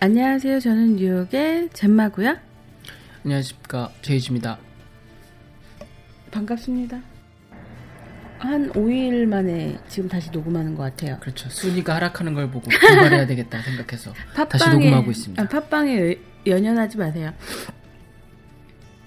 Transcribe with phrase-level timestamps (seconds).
[0.00, 0.60] 안녕하세요.
[0.60, 2.36] 저는 뉴욕의 젬마고요.
[3.24, 4.58] 안녕하십니까 제이지입니다.
[6.30, 7.00] 반갑습니다.
[8.38, 11.16] 한 5일 만에 지금 다시 녹음하는 것 같아요.
[11.20, 11.48] 그렇죠.
[11.48, 14.12] 순위가 하락하는 걸 보고 분발해야 되겠다 생각해서
[14.48, 15.42] 다시 녹음하고 있습니다.
[15.42, 17.32] 아, 팟빵에 여- 연연하지 마세요.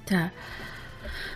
[0.06, 0.32] 자,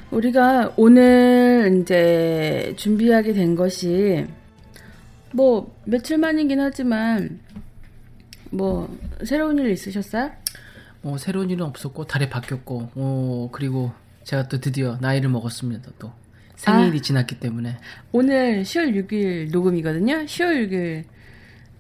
[0.10, 4.26] 우리가 오늘 이제 준비하게 된 것이
[5.32, 7.40] 뭐 며칠 만이긴 하지만
[8.54, 10.32] 뭐 새로운 일 있으셨어요?
[11.02, 13.92] 뭐 새로운 일은 없었고 달에 바뀌었고 어, 그리고
[14.24, 15.92] 제가 또 드디어 나이를 먹었습니다.
[16.00, 16.12] 또
[16.56, 17.02] 생일이 아.
[17.02, 17.78] 지났기 때문에
[18.12, 20.26] 오늘 10월 6일 녹음이거든요.
[20.26, 21.04] 10월 6일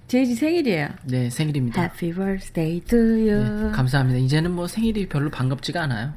[0.07, 0.89] 제이지 생일이에요.
[1.05, 1.79] 네 생일입니다.
[1.79, 3.71] Happy birthday to 네, you.
[3.71, 4.19] 감사합니다.
[4.19, 6.13] 이제는 뭐 생일이 별로 반갑지가 않아요.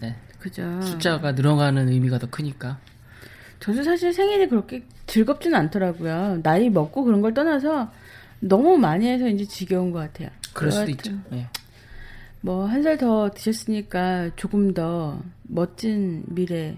[0.00, 0.80] 네 그죠.
[0.80, 2.78] 숫자가 늘어가는 의미가 더 크니까
[3.60, 6.40] 저도 사실 생일이 그렇게 즐겁지는 않더라고요.
[6.42, 7.90] 나이 먹고 그런 걸 떠나서
[8.42, 10.28] 너무 많이 해서 이제 지겨운 것 같아요.
[10.52, 11.12] 그럴 수도 있죠.
[11.30, 11.48] 네.
[12.40, 16.76] 뭐한 살 더 드셨으니까 조금 더 멋진 미래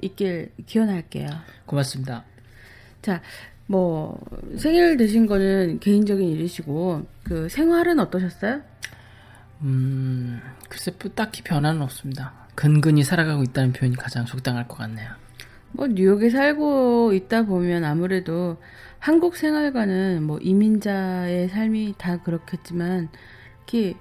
[0.00, 1.28] 있길 기원할게요.
[1.66, 2.24] 고맙습니다.
[3.02, 3.20] 자,
[3.66, 4.18] 뭐
[4.56, 8.62] 생일 드신 거는 개인적인 일이시고 그 생활은 어떠셨어요?
[9.62, 12.32] 음 글쎄 뭐 딱히 변화는 없습니다.
[12.54, 15.10] 근근히 살아가고 있다는 표현이 가장 적당할 것 같네요.
[15.72, 18.56] 뭐 뉴욕에 살고 있다 보면 아무래도
[19.00, 23.08] 한국 생활과는 뭐 이민자의 삶이 다 그렇겠지만
[23.66, 23.96] 이렇게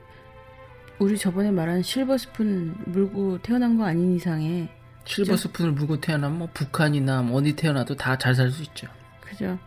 [0.99, 4.69] 우리 저번에 말한 실버 스푼 물고 태어난 거 아닌 이상에
[5.05, 8.87] 실버 스푼을 물고 태어나면 뭐 북한이나 뭐 어디 태어나도 다 잘 살 수 있죠.
[9.21, 9.57] 그죠?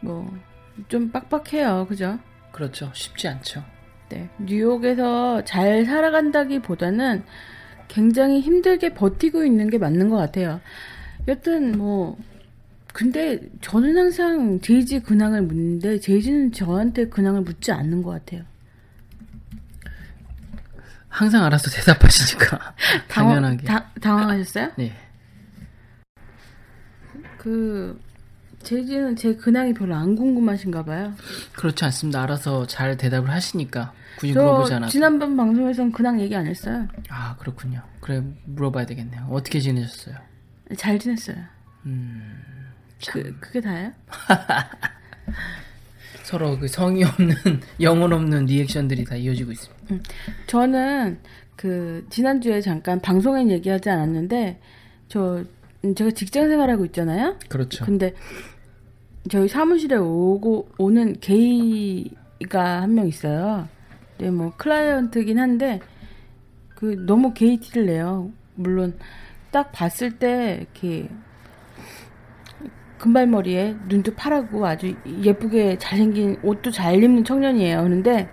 [0.00, 0.32] 뭐
[0.88, 2.18] 좀 빡빡해요, 그죠?
[2.52, 2.90] 그렇죠.
[2.94, 3.64] 쉽지 않죠.
[4.10, 7.24] 네, 뉴욕에서 잘 살아간다기보다는
[7.88, 10.60] 굉장히 힘들게 버티고 있는 게 맞는 것 같아요.
[11.28, 12.18] 여튼 뭐
[13.00, 18.42] 근데 저는 항상 제이지 근황을 묻는데 제이지는 저한테 근황을 묻지 않는 것 같아요.
[21.08, 22.74] 항상 알아서 대답하시니까
[23.06, 23.64] 당황- 당연하게.
[23.66, 24.70] 다- 당황하셨어요?
[24.78, 24.94] 네.
[27.36, 28.00] 그
[28.62, 31.12] 제이지는 제 근황이 별로 안 궁금하신가 봐요.
[31.52, 32.22] 그렇지 않습니다.
[32.22, 34.90] 알아서 잘 대답을 하시니까 굳이 저 물어보지 않아도.
[34.90, 36.88] 지난번 방송에선 근황 얘기 안 했어요.
[37.10, 37.82] 아 그렇군요.
[38.00, 39.26] 그래 물어봐야 되겠네요.
[39.30, 40.16] 어떻게 지내셨어요?
[40.78, 41.36] 잘 지냈어요.
[41.84, 42.55] 음, 참.
[43.08, 43.92] 그 그게 다예요?
[46.22, 47.34] 서로 그 성의 없는
[47.80, 50.10] 영혼 없는 리액션들이 다 이어지고 있습니다.
[50.48, 51.18] 저는
[51.54, 54.60] 그 지난주에 잠깐 방송엔 얘기하지 않았는데
[55.08, 55.44] 저
[55.84, 57.38] 음, 제가 직장 생활하고 있잖아요.
[57.48, 57.84] 그렇죠.
[57.84, 58.12] 근데
[59.30, 63.68] 저희 사무실에 오고 오는 게이가 한 명 있어요.
[64.18, 65.80] 네, 뭐 클라이언트긴 한데
[66.74, 68.32] 그 너무 게이 티를 내요.
[68.54, 68.98] 물론
[69.52, 71.08] 딱 봤을 때 이렇게
[72.98, 77.82] 금발머리에 눈도 파랗고 아주 예쁘게 잘생긴 옷도 잘 입는 청년이에요.
[77.82, 78.28] 그런데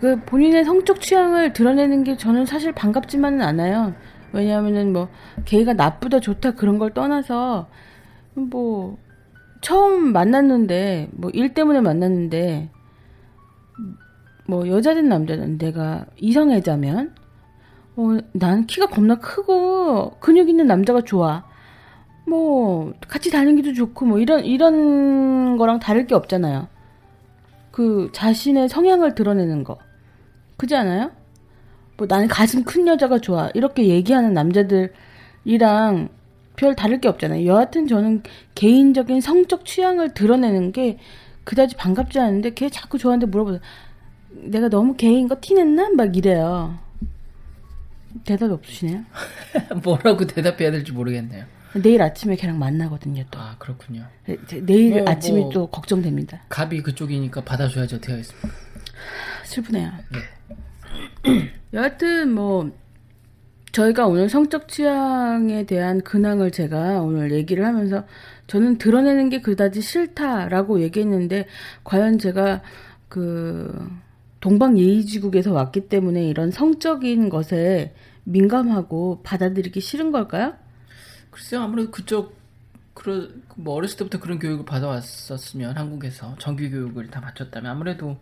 [0.00, 3.94] 그 본인의 성적 취향을 드러내는 게 저는 사실 반갑지만은 않아요.
[4.32, 5.08] 왜냐하면은 뭐
[5.44, 7.68] 게이가 나쁘다 좋다 그런 걸 떠나서
[8.34, 8.98] 뭐
[9.60, 12.70] 처음 만났는데 뭐 일 때문에 만났는데
[14.46, 17.14] 뭐 여자든 남자든 내가 이성애자면
[17.96, 21.44] 어, 난 키가 겁나 크고 근육 있는 남자가 좋아.
[22.26, 26.68] 뭐 같이 다니기도 좋고 뭐 이런 이런 거랑 다를 게 없잖아요.
[27.70, 29.78] 그 자신의 성향을 드러내는 거.
[30.56, 31.10] 그지 않아요?
[31.96, 33.50] 뭐 나는 가슴 큰 여자가 좋아.
[33.54, 36.08] 이렇게 얘기하는 남자들이랑
[36.56, 37.46] 별 다를 게 없잖아요.
[37.46, 38.22] 여하튼 저는
[38.54, 40.98] 개인적인 성적 취향을 드러내는 게
[41.44, 43.60] 그다지 반갑지 않은데 걔 자꾸 저한테 물어보세요.
[44.30, 45.90] 내가 너무 개인 거 티냈나?
[45.90, 46.78] 막 이래요.
[48.24, 49.02] 대답이 없으시네요.
[49.82, 51.44] 뭐라고 대답해야 될지 모르겠네요.
[51.80, 53.38] 내일 아침에 걔랑 만나거든요, 또.
[53.40, 54.04] 아 그렇군요.
[54.26, 55.50] 네, 제- 내일 뭐, 아침이 뭐.
[55.50, 56.42] 또 걱정됩니다.
[56.48, 58.48] 갑이 그쪽이니까 받아줘야지 어떻게 하겠습니까?
[59.44, 59.90] 슬프네요.
[61.24, 61.50] 네.
[61.72, 62.70] 여하튼 뭐
[63.72, 68.04] 저희가 오늘 성적 취향에 대한 근황을 제가 오늘 얘기를 하면서
[68.46, 71.46] 저는 드러내는 게 그다지 싫다라고 얘기했는데
[71.84, 72.60] 과연 제가
[73.08, 73.88] 그
[74.40, 80.54] 동방 예의지국에서 왔기 때문에 이런 성적인 것에 민감하고 받아들이기 싫은 걸까요?
[81.32, 82.36] 글쎄요, 아무래도 그쪽
[82.94, 83.26] 그러
[83.56, 88.18] 뭐 어렸을 때부터 그런 교육을 받아왔었으면 한국에서 정규 교육을 다 마쳤다면 아무래도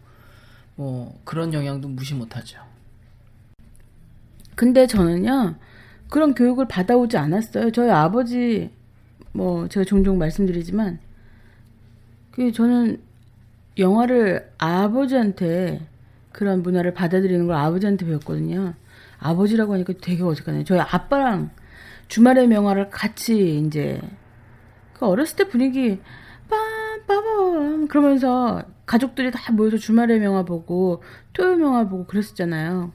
[0.77, 2.61] 뭐 그런 영향도 무시 못하죠.
[4.55, 5.57] 근데 저는요
[6.09, 7.73] 그런 교육을 받아오지 않았어요.
[7.73, 8.71] 저희 아버지
[9.33, 11.01] 뭐 제가 종종 말씀드리지만
[12.31, 13.03] 그 저는
[13.77, 15.85] 영화를 아버지한테
[16.31, 18.75] 그런 문화를 받아들이는 걸 아버지한테 배웠거든요.
[19.19, 20.63] 아버지라고 하니까 되게 어색하네요.
[20.65, 21.51] 저희 아빠랑
[22.11, 24.01] 주말의 명화를 같이 이제
[24.95, 26.01] 그 어렸을 때 분위기
[27.07, 31.03] 빰빠밤 그러면서 가족들이 다 모여서 주말의 명화 보고
[31.33, 32.93] 토요일 명화 보고 그랬었잖아요.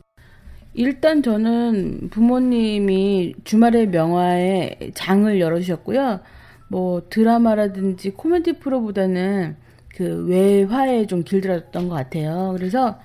[0.73, 6.19] 일단 저는 부모님이 주말의 명화에 장을 열어주셨고요.
[6.67, 9.55] 뭐 드라마라든지 코미디 프로보다는
[9.95, 12.53] 그 외화에 좀 길들였던 것 같아요.
[12.57, 12.99] 그래서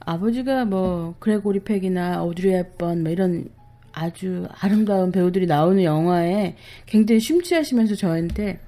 [0.00, 3.48] 아버지가 뭐 그레고리 팩이나 오드리 헵번 뭐 이런
[3.94, 6.56] 아주 아름다운 배우들이 나오는 영화에
[6.86, 8.60] 굉장히 심취하시면서 저한테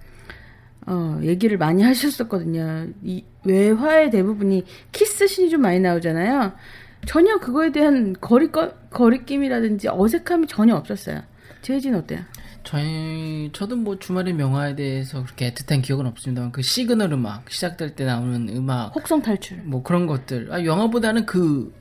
[0.86, 2.88] 어, 얘기를 많이 하셨었거든요.
[3.02, 6.52] 이 외화의 대부분이 키스신이 좀 많이 나오잖아요.
[7.06, 8.50] 전혀 그거에 대한 거리
[8.90, 11.22] 거리낌이라든지 어색함이 전혀 없었어요.
[11.62, 12.20] 재진 어때요?
[12.62, 18.04] 저희 저도 뭐 주말의 명화에 대해서 그렇게 애틋한 기억은 없습니다만 그 시그널 음악 시작될 때
[18.04, 21.72] 나오는 음악 혹성 탈출 뭐 그런 것들 아 영화보다는 그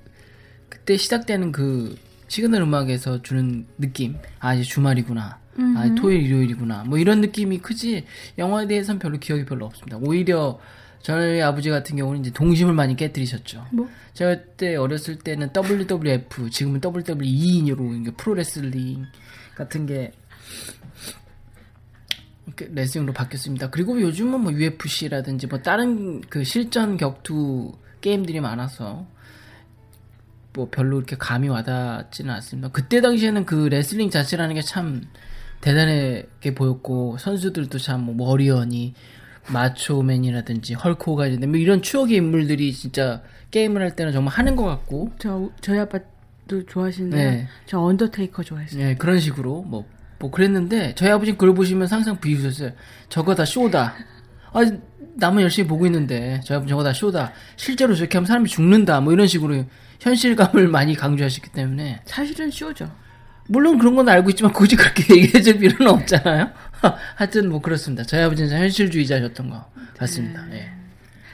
[0.69, 1.95] 그때 시작되는 그
[2.27, 8.05] 시그널 음악에서 주는 느낌 아 이제 주말이구나 아 토요일 일요일이구나 뭐 이런 느낌이 크지
[8.37, 10.59] 영화에 대해서는 별로 기억이 별로 없습니다 오히려
[11.05, 13.67] 저희 아버지 같은 경우는 이제 동심을 많이 깨뜨리셨죠.
[13.73, 13.87] 뭐?
[14.13, 19.05] 제가 그때 어렸을 때는 WWF, 지금은 WWE 프로레슬링
[19.53, 20.11] 같은 게
[22.57, 23.69] 레슬링으로 바뀌었습니다.
[23.69, 29.05] 그리고 요즘은 뭐 UFC라든지 뭐 다른 그 실전 격투 게임들이 많아서
[30.55, 32.69] 뭐 별로 이렇게 감이 와닿지는 않습니다.
[32.69, 35.01] 그때 당시에는 그 레슬링 자체라는 게 참
[35.61, 38.93] 대단하게 보였고 선수들도 참 뭐 머리언이
[39.47, 43.21] 마초맨이라든지 헐크호가 있는데 뭐 이런 추억의 인물들이 진짜
[43.51, 47.47] 게임을 할 때는 정말 하는 것 같고 저 저희 아빠도 좋아하시는데 네.
[47.65, 48.81] 저 언더테이커 좋아했어요.
[48.83, 49.85] 예 그런 식으로 뭐,
[50.19, 52.71] 뭐 그랬는데 저희 아버지는 그걸 보시면 항상 비웃으셨어요.
[53.09, 53.95] 저거 다 쇼다.
[54.53, 54.61] 아
[55.17, 57.31] 남은 열심히 보고 있는데 저희 아버지 저거 다 쇼다.
[57.55, 58.99] 실제로 저렇게 하면 사람이 죽는다.
[59.01, 59.63] 뭐 이런 식으로
[60.05, 62.91] 현실감을 많이 강조하셨기 때문에 사실은 쇼죠.
[63.47, 66.51] 물론 그런 건 알고 있지만 굳이 그렇게 얘기해줄 필요는 없잖아요.
[67.15, 68.03] 하여튼 뭐 그렇습니다.
[68.03, 69.65] 저희 아버지는 현실주의자셨던 것
[69.97, 70.45] 같습니다.
[70.51, 70.71] 예.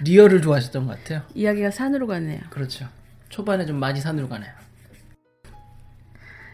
[0.03, 1.21] 리얼을 좋아하셨던 것 같아요.
[1.35, 2.39] 이야기가 산으로 가네요.
[2.50, 2.88] 그렇죠.
[3.27, 4.51] 초반에 좀 많이 산으로 가네요.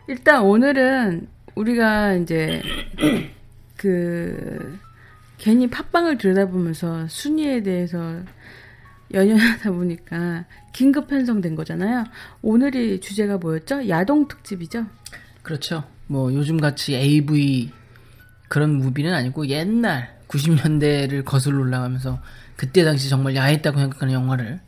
[0.08, 2.64] 일단 오늘은 우리가 이제
[3.78, 4.80] 그
[5.38, 8.22] 괜히 팟빵을 들여다보면서 순위에 대해서
[9.14, 12.06] 연연하다 보니까 긴급 편성된 거잖아요.
[12.42, 13.88] 오늘이 주제가 뭐였죠?
[13.90, 14.86] 야동 특집이죠.
[15.42, 15.84] 그렇죠.
[16.08, 17.72] 뭐 요즘 같이 AV
[18.50, 22.20] 그런 무비는 아니고 옛날 90년대를 거슬러 올라가면서
[22.56, 24.60] 그때 당시 정말 야했다고 생각하는 영화를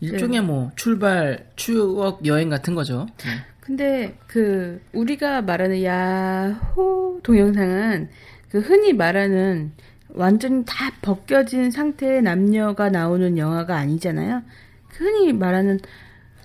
[0.00, 3.06] 일종의 뭐 출발 추억 여행 같은 거죠.
[3.18, 3.30] 네.
[3.60, 8.08] 근데 그 우리가 말하는 야호 동영상은
[8.48, 9.72] 그 흔히 말하는
[10.16, 14.42] 완전히 다 벗겨진 상태의 남녀가 나오는 영화가 아니잖아요.
[14.88, 15.78] 그 흔히 말하는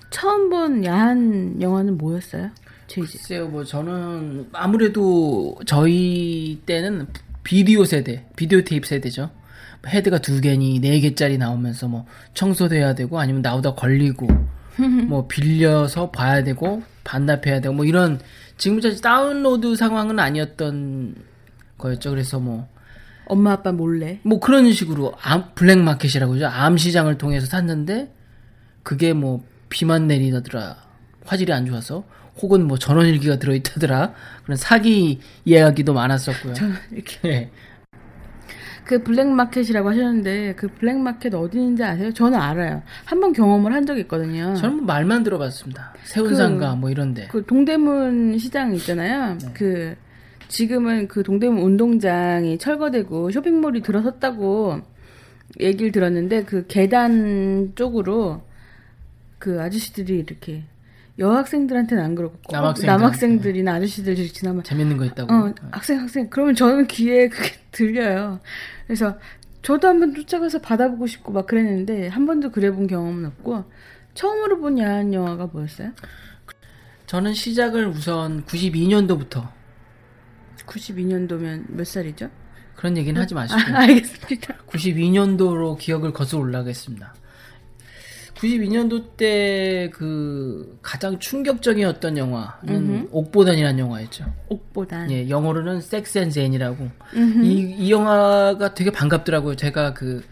[0.10, 2.52] 처음 본 야한 영화는 뭐였어요?
[2.88, 3.18] 제이지.
[3.18, 7.08] 글쎄요, 뭐 저는 아무래도 저희 때는
[7.44, 9.32] 비디오 세대, 비디오 테이프 세대죠.
[9.88, 14.28] 헤드가 두 개니 네 개짜리 나오면서 뭐 청소돼야 되고 아니면 나오다 걸리고
[15.08, 18.20] 뭐 빌려서 봐야 되고 반납해야 되고 뭐 이런
[18.58, 21.16] 지금까지 다운로드 상황은 아니었던
[21.78, 22.12] 거였죠.
[22.12, 22.68] 그래서 뭐
[23.26, 24.20] 엄마 아빠 몰래.
[24.24, 26.48] 뭐 그런 식으로 암, 블랙마켓이라고 하죠.
[26.48, 28.14] 암 시장을 통해서 샀는데
[28.84, 30.76] 그게 뭐 비만 내리더라.
[31.26, 32.04] 화질이 안 좋아서
[32.42, 34.14] 혹은 뭐 전원일기가 들어있다더라.
[34.44, 36.54] 그런 사기 이야기도 많았었고요.
[36.54, 37.50] 저는 이렇게 예.
[38.84, 42.12] 그 블랙마켓이라고 하셨는데 그 블랙마켓 어디 있는지 아세요?
[42.12, 42.82] 저는 알아요.
[43.06, 44.54] 한 번 경험을 한 적이 있거든요.
[44.56, 45.94] 저는 뭐 말만 들어봤습니다.
[46.04, 47.28] 세운상가 뭐 이런데.
[47.32, 49.38] 그 동대문 시장 있잖아요.
[49.38, 49.48] 네.
[49.54, 49.96] 그
[50.52, 54.82] 지금은 그 동대문 운동장이 철거되고 쇼핑몰이 들어섰다고
[55.60, 58.42] 얘기를 들었는데 그 계단 쪽으로
[59.40, 60.64] 그 아저씨들이 이렇게
[61.18, 62.88] 여학생들한테는 안 그렇고 꼭 남학생들한테.
[63.04, 65.34] 남학생들이나 아저씨들 이렇게 지나면 재밌는 거 있다고.
[65.34, 68.40] 어 학생 학생 그러면 저는 귀에 그게 들려요.
[68.86, 69.18] 그래서
[69.62, 73.64] 저도 한번 쫓아가서 받아보고 싶고 막 그랬는데 한 번도 그래본 경험은 없고
[74.16, 75.92] 처음으로 본 야한 영화가 뭐였어요?
[77.08, 79.48] 저는 시작을 우선 92년도부터
[80.72, 82.30] 92년도면 몇 살이죠?
[82.76, 84.56] 그런 얘기는 하지 마시고 아, 알겠습니다.
[84.68, 87.14] 92년도로 기억을 거슬러 올라가겠습니다.
[88.36, 93.08] 92년도 때 그 가장 충격적이었던 영화는 음흠.
[93.12, 94.26] 옥보단이라는 영화였죠.
[94.50, 95.12] 옥보단.
[95.12, 96.90] 예, 영어로는 섹스 앤 젠이라고.
[97.44, 99.56] 이, 이 영화가 되게 반갑더라고요.
[99.56, 100.24] 제가 그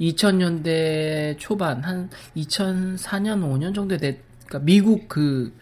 [0.00, 5.52] 2000년대 초반 한 2004년 5년 정도 됐 그러니까 미국 그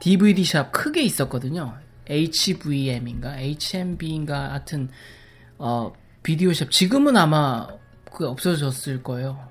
[0.00, 1.74] DVD 샵 크게 있었거든요.
[2.08, 4.88] HVM인가 HMB인가 하여튼
[5.58, 7.66] 어 비디오 샵 지금은 아마
[8.12, 9.48] 그 없어졌을 거예요.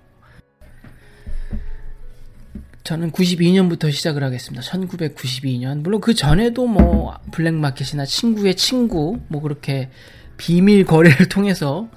[2.83, 4.63] 저는 92년부터 시작을 하겠습니다.
[4.63, 5.81] 1992년.
[5.81, 9.89] 물론 그 전에도 뭐 블랙마켓이나 친구의 친구 뭐 그렇게
[10.37, 11.89] 비밀 거래를 통해서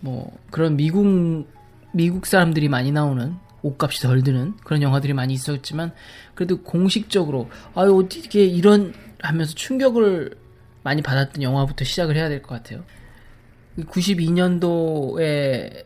[0.00, 1.46] 뭐 그런 미국
[1.92, 5.92] 미국 사람들이 많이 나오는 옷값이 덜 드는 그런 영화들이 많이 있었지만
[6.34, 10.36] 그래도 공식적으로 아유 어떻게 이런 하면서 충격을
[10.82, 12.84] 많이 받았던 영화부터 시작을 해야 될 것 같아요.
[13.78, 15.84] 92년도에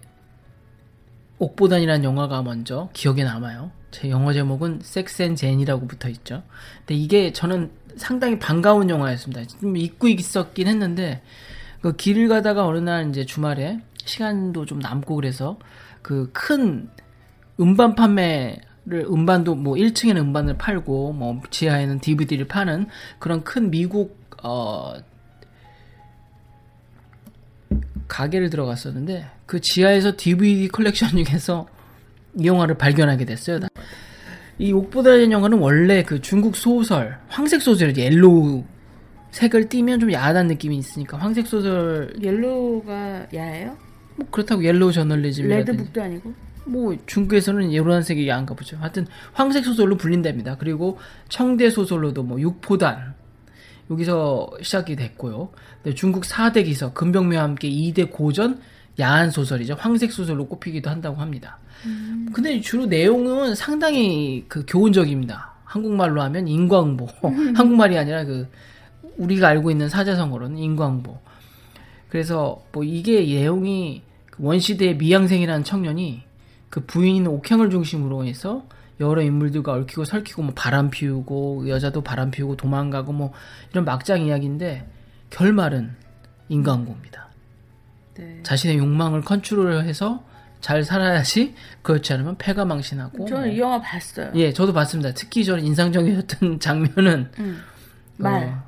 [1.39, 3.71] 옥보단이라는 영화가 먼저 기억에 남아요.
[3.91, 6.43] 제 영어 제목은 섹스 앤 젠이라고 붙어 있죠.
[6.79, 9.45] 근데 이게 저는 상당히 반가운 영화였습니다.
[9.61, 11.23] 좀 잊고 있었긴 했는데
[11.83, 15.59] 그 길을 가다가 어느 날 이제 주말에 시간도 좀 남고 그래서
[16.01, 16.89] 그 큰
[17.61, 22.87] 음반 판매 를 음반도 뭐 1층에는 음반을 팔고 뭐 지하에는 DVD를 파는
[23.21, 24.95] 그런 큰 미국 어
[28.09, 31.69] 가게를 들어갔었는데 그 지하에서 DVD 컬렉션 중에서
[32.41, 33.61] 이 영화를 발견하게 됐어요.
[34.59, 38.65] 이 옥보단 영화는 원래 그 중국 소설 황색 소설이 yellow
[39.31, 43.77] 색을 띠면 좀 야하다는 느낌이 있으니까 황색 소설 yellow가 야해요?
[44.17, 46.35] 뭐 그렇다고 yellow journalism이라든지 red book도 아니고?
[46.65, 48.77] 뭐 중국에서는 노란색이 야한가 보죠.
[48.79, 50.57] 하여튼 황색 소설로 불린답니다.
[50.57, 53.15] 그리고 청대 소설로도 뭐 육포단
[53.91, 55.51] 여기서 시작이 됐고요.
[55.95, 58.61] 중국 4대 기서 금병매와 함께 2대 고전
[59.01, 59.75] 야한 소설이죠.
[59.75, 61.59] 황색 소설로 꼽히기도 한다고 합니다.
[62.33, 65.53] 근데 주로 내용은 상당히 그 교훈적입니다.
[65.65, 67.09] 한국말로 하면 인과응보.
[67.57, 68.49] 한국말이 아니라 그
[69.17, 71.19] 우리가 알고 있는 사자성어로는 인광보.
[72.09, 76.23] 그래서 뭐 이게 내용이 그 원시대의 미양생이라는 청년이
[76.73, 78.65] 그 부인인 옥향을 중심으로 해서
[78.99, 83.31] 여러 인물들과 얽히고 설키고 뭐 바람 피우고 여자도 바람 피우고 도망가고 뭐
[83.73, 84.89] 이런 막장 이야기인데
[85.29, 85.95] 결말은
[86.49, 87.29] 인간고입니다.
[88.15, 88.41] 네.
[88.43, 90.25] 자신의 욕망을 컨트롤해서
[90.63, 93.53] 잘 살아야지 그렇지 않으면 패가 망신하고 저는 뭐.
[93.53, 94.33] 이 영화 봤어요.
[94.37, 95.13] 예 저도 봤습니다.
[95.13, 97.61] 특히 저는 인상적이었던 장면은 음.
[98.17, 98.45] 말.
[98.45, 98.63] 어,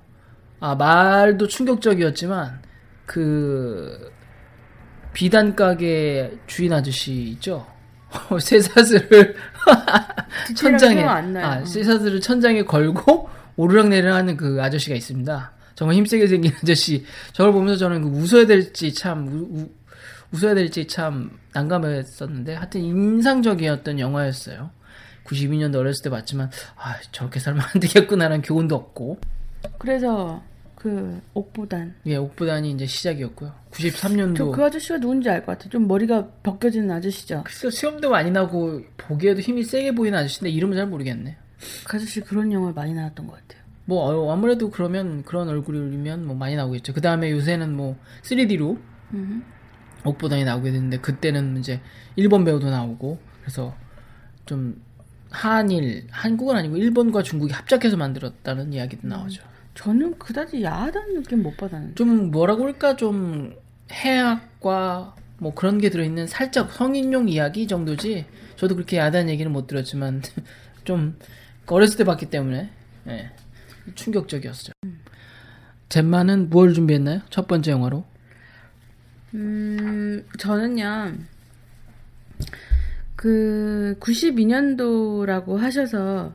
[0.61, 2.61] 아 말도 충격적이었지만
[3.07, 4.13] 그
[5.15, 7.73] 비단 가게 주인 아저씨 있죠.
[8.41, 9.37] 쇠사슬을
[10.57, 10.95] 천장에.
[11.45, 15.53] 아, 쇠사슬을 천장에 걸고 오르락 내리락 하는 그 아저씨가 있습니다.
[15.75, 17.05] 정말 힘세게 생긴 아저씨.
[17.33, 19.69] 저걸 보면서 저는 그 웃어야 될지 참 우, 우,
[20.33, 24.71] 웃어야 될지 참 난감했었는데 하여튼 인상적이었던 영화였어요.
[25.25, 29.19] 92년도 어렸을 때 봤지만 아 저렇게 살면 안 되겠구나라는 교훈도 없고
[29.79, 30.43] 그래서
[30.85, 31.95] 그 옥보단.
[32.05, 33.55] 예 옥보단이 이제 시작이었고요.
[33.71, 35.71] 93년도 저 그 아저씨가 누군지 알 것 같아.
[35.71, 37.41] 좀 머리가 벗겨지는 아저씨죠.
[37.43, 41.39] 글쎄요, 수염도 많이 나고 보기에도 힘이 세게 보이는 아저씨인데 이름은 잘 모르겠네.
[41.87, 43.63] 그 아저씨 그런 영화 많이 나왔던 것 같아요.
[43.87, 46.93] 뭐 어, 아무래도 그러면 그런 얼굴이면 뭐 많이 나오겠죠.
[46.93, 48.79] 그 다음에 요새는 뭐 3D로
[49.15, 49.43] 음.
[50.05, 51.81] 옥보단이 나오게 됐는데 그때는 이제
[52.17, 53.75] 일본 배우도 나오고 그래서
[54.45, 54.83] 좀
[55.31, 59.43] 한일 한국은 아니고 일본과 중국이 합작해서 만들었다는 이야기도 나오죠.
[59.75, 61.95] 저는 그다지 야하다는 느낌 못 받았는데.
[61.95, 63.55] 좀 뭐라고 할까 좀
[63.91, 68.27] 해학과 뭐 그런 게 들어있는 살짝 성인용 이야기 정도지
[68.57, 70.23] 저도 그렇게 야단 얘기는 못 들었지만
[70.85, 71.19] 좀
[71.67, 72.71] 어렸을 때 봤기 때문에
[73.09, 73.31] 예,
[73.95, 74.73] 충격적이었죠.
[75.89, 77.21] 젠마는 무엇을 준비했나요?
[77.31, 78.05] 첫 번째 영화로
[79.35, 81.13] 음, 저는요,
[83.17, 86.35] 그, 92년도라고 하셔서,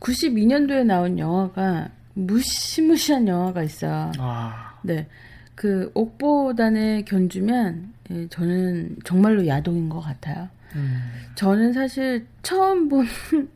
[0.00, 4.12] 92년도에 나온 영화가, 무시무시한 영화가 있어요.
[4.18, 5.06] 아 네.
[5.54, 10.48] 그, 옥보단에 견주면, 예, 저는 정말로 야동인 것 같아요.
[10.74, 10.98] 음,
[11.34, 13.06] 저는 사실 처음 본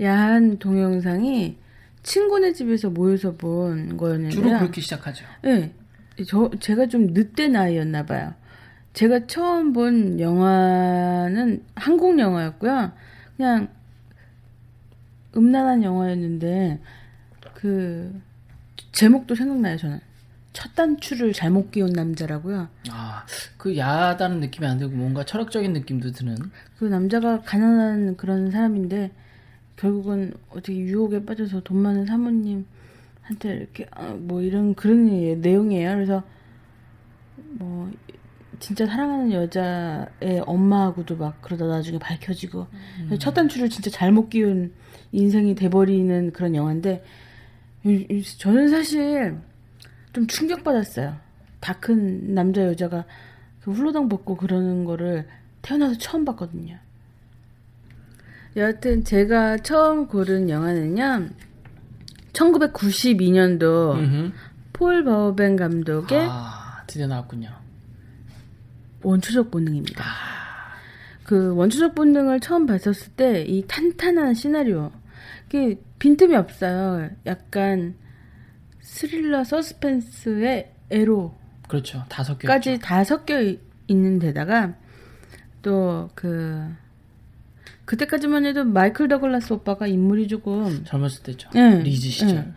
[0.00, 1.56] 야한 동영상이
[2.02, 4.30] 친구네 집에서 모여서 본 거였는데요.
[4.30, 5.24] 주로 그렇게 시작하죠.
[5.42, 5.72] 네.
[6.26, 8.34] 저, 제가 좀 늦된 나이였나 봐요.
[8.92, 12.92] 제가 처음 본 영화는 한국 영화였고요.
[13.36, 13.68] 그냥
[15.36, 16.80] 음란한 영화였는데,
[17.58, 18.20] 그,
[18.92, 19.98] 제목도 생각나요, 저는.
[20.52, 22.68] 첫 단추를 잘못 끼운 남자라고요.
[22.90, 23.24] 아
[23.56, 26.36] 그 야하다는 느낌이 안 들고 뭔가 철학적인 느낌도 드는
[26.78, 29.10] 그 남자가 가난한 그런 사람인데,
[29.76, 32.64] 결국은 어떻게 유혹에 빠져서 돈 많은 사모님한테
[33.56, 35.94] 이렇게, 아, 뭐 이런 그런 예- 내용이에요.
[35.94, 36.22] 그래서
[37.58, 37.90] 뭐
[38.60, 42.66] 진짜 사랑하는 여자의 엄마하고도 막 그러다 나중에 밝혀지고
[43.10, 43.16] 음.
[43.18, 44.72] 첫 단추를 진짜 잘못 끼운
[45.12, 47.04] 인생이 돼버리는 그런 영화인데
[48.38, 49.38] 저는 사실
[50.12, 51.16] 좀 충격받았어요.
[51.60, 53.04] 다 큰 남자 여자가
[53.60, 55.26] 그 훌러덩 벗고 그러는 거를
[55.62, 56.76] 태어나서 처음 봤거든요.
[58.56, 61.28] 여하튼 제가 처음 고른 영화는요.
[62.32, 64.32] 1992년도 음흠.
[64.72, 67.50] 폴 버벤 감독의 아, 드디어 나왔군요.
[69.02, 70.04] 원초적 본능입니다.
[71.24, 74.90] 그 원초적 본능을 처음 봤었을 때 이 탄탄한 시나리오,
[75.48, 77.10] 이게 빈틈이 없어요.
[77.26, 77.94] 약간
[78.80, 81.36] 스릴러 서스펜스의 에로까지
[81.68, 82.04] 그렇죠.
[82.08, 82.78] 다 섞여 있죠.
[82.78, 84.74] 다 섞여 이- 있는 데다가
[85.62, 86.64] 또 그
[87.84, 91.48] 그때까지만 해도 마이클 더글라스 오빠가 인물이 조금 젊었을 때죠.
[91.54, 92.36] 예, 리즈 시절.
[92.36, 92.52] 예.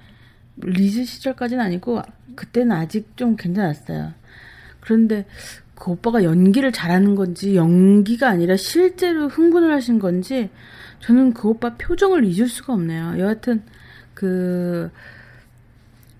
[0.57, 2.01] 리즈 시절까지는 아니고
[2.35, 4.13] 그때는 아직 좀 괜찮았어요.
[4.81, 5.25] 그런데
[5.75, 10.49] 그 오빠가 연기를 잘하는 건지 연기가 아니라 실제로 흥분을 하신 건지
[11.01, 13.19] 저는 그 오빠 표정을 잊을 수가 없네요.
[13.19, 13.63] 여하튼
[14.13, 14.91] 그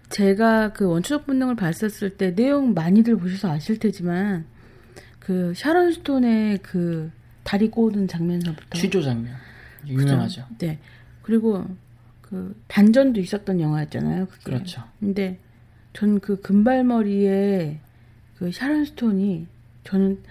[0.10, 4.46] 제가 그 원초적 본능을 봤었을 때 내용 많이들 보셔서 아실 테지만
[5.20, 7.12] 그 샤론 스톤의 그
[7.44, 9.36] 다리 꼬는 장면서부터 취조 장면.
[9.88, 10.42] 유명하죠.
[10.44, 10.56] 그죠?
[10.60, 10.80] 네.
[11.22, 11.66] 그리고
[12.22, 14.28] 그 반전도 있었던 영화였잖아요.
[14.28, 14.44] 그게.
[14.44, 14.84] 그렇죠.
[15.00, 15.40] 근데
[15.94, 17.80] 전 그 금발머리에
[18.38, 19.48] 그 샤론 스톤이
[19.84, 20.22] 저는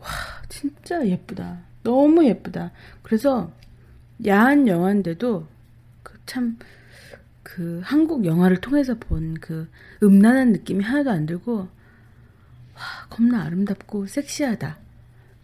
[0.00, 0.06] 와
[0.48, 1.58] 진짜 예쁘다.
[1.82, 2.70] 너무 예쁘다.
[3.02, 3.50] 그래서
[4.26, 5.46] 야한 영화인데도
[6.02, 9.68] 그참그 한국 영화를 통해서 본 그
[10.02, 14.78] 음란한 느낌이 하나도 안 들고 와 겁나 아름답고 섹시하다.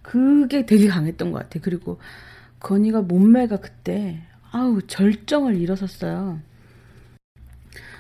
[0.02, 1.58] 그게 되게 강했던 것 같아.
[1.62, 1.98] 그리고
[2.60, 6.40] 건이가 몸매가 그때 아우 절정을 이뤄섰어요.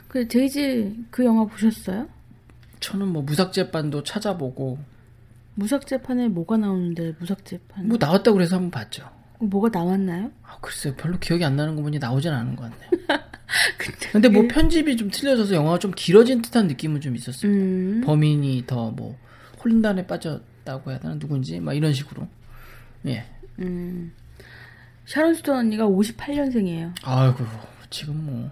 [0.08, 2.08] 그 데이지 그 영화 보셨어요?
[2.80, 4.78] 저는 뭐 무삭제판도 찾아보고
[5.56, 9.08] 무삭제판에 뭐가 나오는데 무삭제판 뭐 나왔다고 그래서 한번 봤죠.
[9.40, 10.30] 뭐가 나왔나요?
[10.42, 10.94] 아, 글쎄요.
[10.96, 12.90] 별로 기억이 안 나는 거 보니 나오진 않은 것 같네요.
[14.12, 17.50] 근데 뭐 편집이 좀 틀려져서 영화가 좀 길어진 듯한 느낌은 좀 있었어요.
[17.50, 19.16] 음, 범인이 더뭐
[19.62, 22.26] 홀린단에 빠졌다고 해야 되나 누군지 막 이런 식으로.
[23.06, 23.24] 예.
[23.60, 24.12] 음.
[25.06, 26.94] 샤론 스톤 언니가 58년생이에요.
[27.04, 27.44] 아이고
[27.90, 28.50] 지금 뭐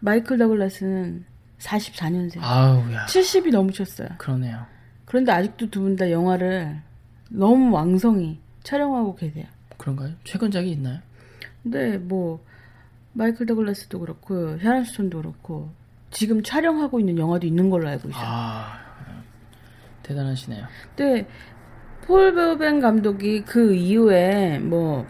[0.00, 1.24] 마이클 더글라스는
[1.58, 2.38] 44년생.
[2.40, 4.08] 아우야 70이 넘으셨어요.
[4.18, 4.64] 그러네요.
[5.04, 6.80] 그런데 아직도 두 분 다 영화를
[7.30, 9.46] 너무 왕성히 촬영하고 계세요.
[9.78, 10.12] 그런가요?
[10.24, 10.98] 최근작이 있나요?
[11.62, 12.44] 근데 뭐
[13.14, 15.70] 마이클 더글라스도 그렇고 샤론 스톤도 그렇고
[16.10, 18.22] 지금 촬영하고 있는 영화도 있는 걸로 알고 있어요.
[18.24, 18.78] 아
[20.02, 20.64] 대단하시네요.
[20.94, 21.26] 근데
[22.06, 25.06] 폴 베어벤 감독이 그 이후에 뭐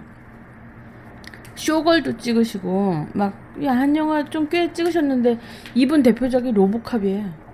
[1.56, 5.38] 쇼걸도 찍으시고 막 야 한 영화 좀 꽤 찍으셨는데
[5.74, 7.47] 이분 대표작이 로보캅이에요.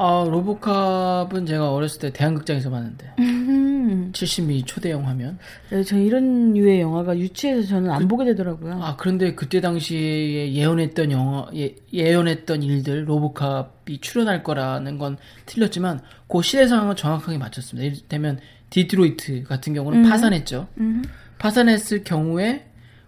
[0.00, 4.12] 아 로보캅은 제가 어렸을 때 대한극장에서 봤는데 음.
[4.12, 5.38] 70mm 초대형 화면.
[5.70, 8.80] 네, 저 이런 류의 영화가 유치해서 저는 안 보게 되더라고요.
[8.80, 16.42] 아 그런데 그때 당시에 예언했던 영화 예, 예언했던 일들 로보캅이 출연할 거라는 건 틀렸지만 그
[16.42, 17.84] 시대 상황은 정확하게 맞췄습니다.
[17.84, 18.38] 이를테면
[18.70, 20.68] 디트로이트 같은 경우는 파산했죠.
[20.78, 21.02] 음.
[21.38, 22.66] 파산했을 경우에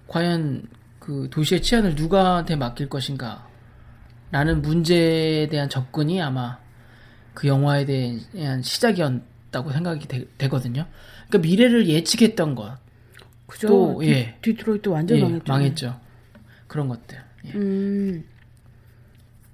[0.09, 0.65] 과연
[0.99, 3.47] 그 도시의 치안을 누구한테 맡길 것인가
[4.33, 6.59] 라는 문제에 대한 접근이 아마
[7.41, 10.85] 그 영화에 대한 시작이었다고 생각이 되, 거든요
[11.27, 12.77] 그러니까 미래를 예측했던 것.
[13.47, 13.67] 그죠?
[13.67, 14.37] 또, 디, 예.
[14.43, 15.45] 디트로이트 완전 예, 망했죠.
[15.49, 16.01] 망했죠.
[16.67, 17.19] 그런 것들.
[17.47, 17.53] 예.
[17.55, 18.25] 음.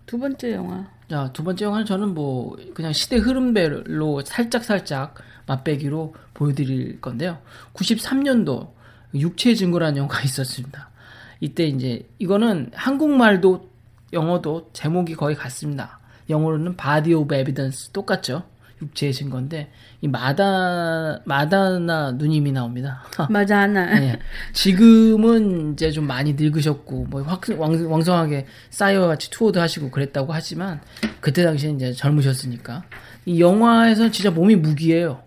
[0.05, 0.90] 두 번째 영화.
[1.09, 5.14] 자, 두 번째 영화는 저는 뭐 그냥 시대 흐름별로 살짝 살짝
[5.46, 7.38] 맛배기로 보여드릴 건데요.
[7.75, 8.72] 93년도
[9.14, 10.90] 육체 증거라는 영화가 있었습니다.
[11.38, 13.70] 이때 이제 이거는 한국말도
[14.12, 16.01] 영어도 제목이 거의 같습니다.
[16.28, 18.42] 영어로는 Body of Evidence 똑같죠.
[18.82, 19.70] 육체의 증거인데
[20.02, 23.04] 이 마다 마다나 누님이 나옵니다.
[23.60, 23.98] 하나.
[23.98, 24.18] 네.
[24.52, 30.80] 지금은 이제 좀 많이 늙으셨고 뭐 확, 왕, 왕성하게 싸이와 같이 투어도 하시고 그랬다고 하지만
[31.20, 32.84] 그때 당시에 이제 젊으셨으니까
[33.24, 35.22] 이 영화에서 진짜 몸이 무기예요.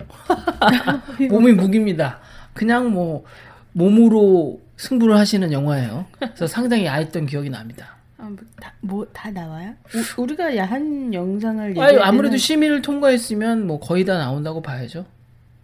[1.30, 2.20] 몸이 무기입니다.
[2.54, 3.26] 그냥 뭐
[3.74, 6.06] 몸으로 승부를 하시는 영화예요.
[6.20, 7.99] 그래서 상당히 야했던 기억이 납니다.
[8.20, 9.74] 아, 뭐, 다, 뭐, 다 나와요?
[10.18, 15.06] 우, 우리가 야한 영상을 얘기할 아무래도 심의를 통과했으면 뭐 거의 다 나온다고 봐야죠.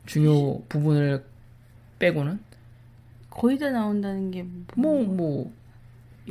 [0.06, 1.24] 중요 부분을
[2.00, 2.40] 빼고는
[3.30, 5.52] 거의 다 나온다는 게 뭐뭐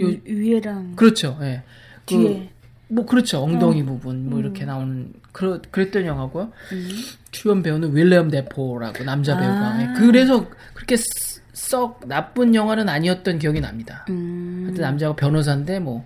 [0.01, 1.37] 요, 위- 위에랑 그렇죠.
[1.43, 1.63] 예.
[2.07, 2.51] 그 뒤에
[2.89, 6.89] 뭐 그렇죠 엉덩이 부분 뭐 이렇게 나오는 그러, 그랬던 영화고요 음.
[7.31, 9.41] 출연 배우는 윌리엄 데포라고 남자 아.
[9.41, 11.34] 배우가 예, 그래서 그렇게 쓰-
[11.75, 14.07] 썩 나쁜 영화는 아니었던 기억이 납니다.
[14.11, 14.63] 음.
[14.67, 16.05] 하여튼 남자가 변호사인데 뭐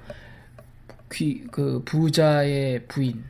[1.11, 3.25] 귀 그 부자의 부인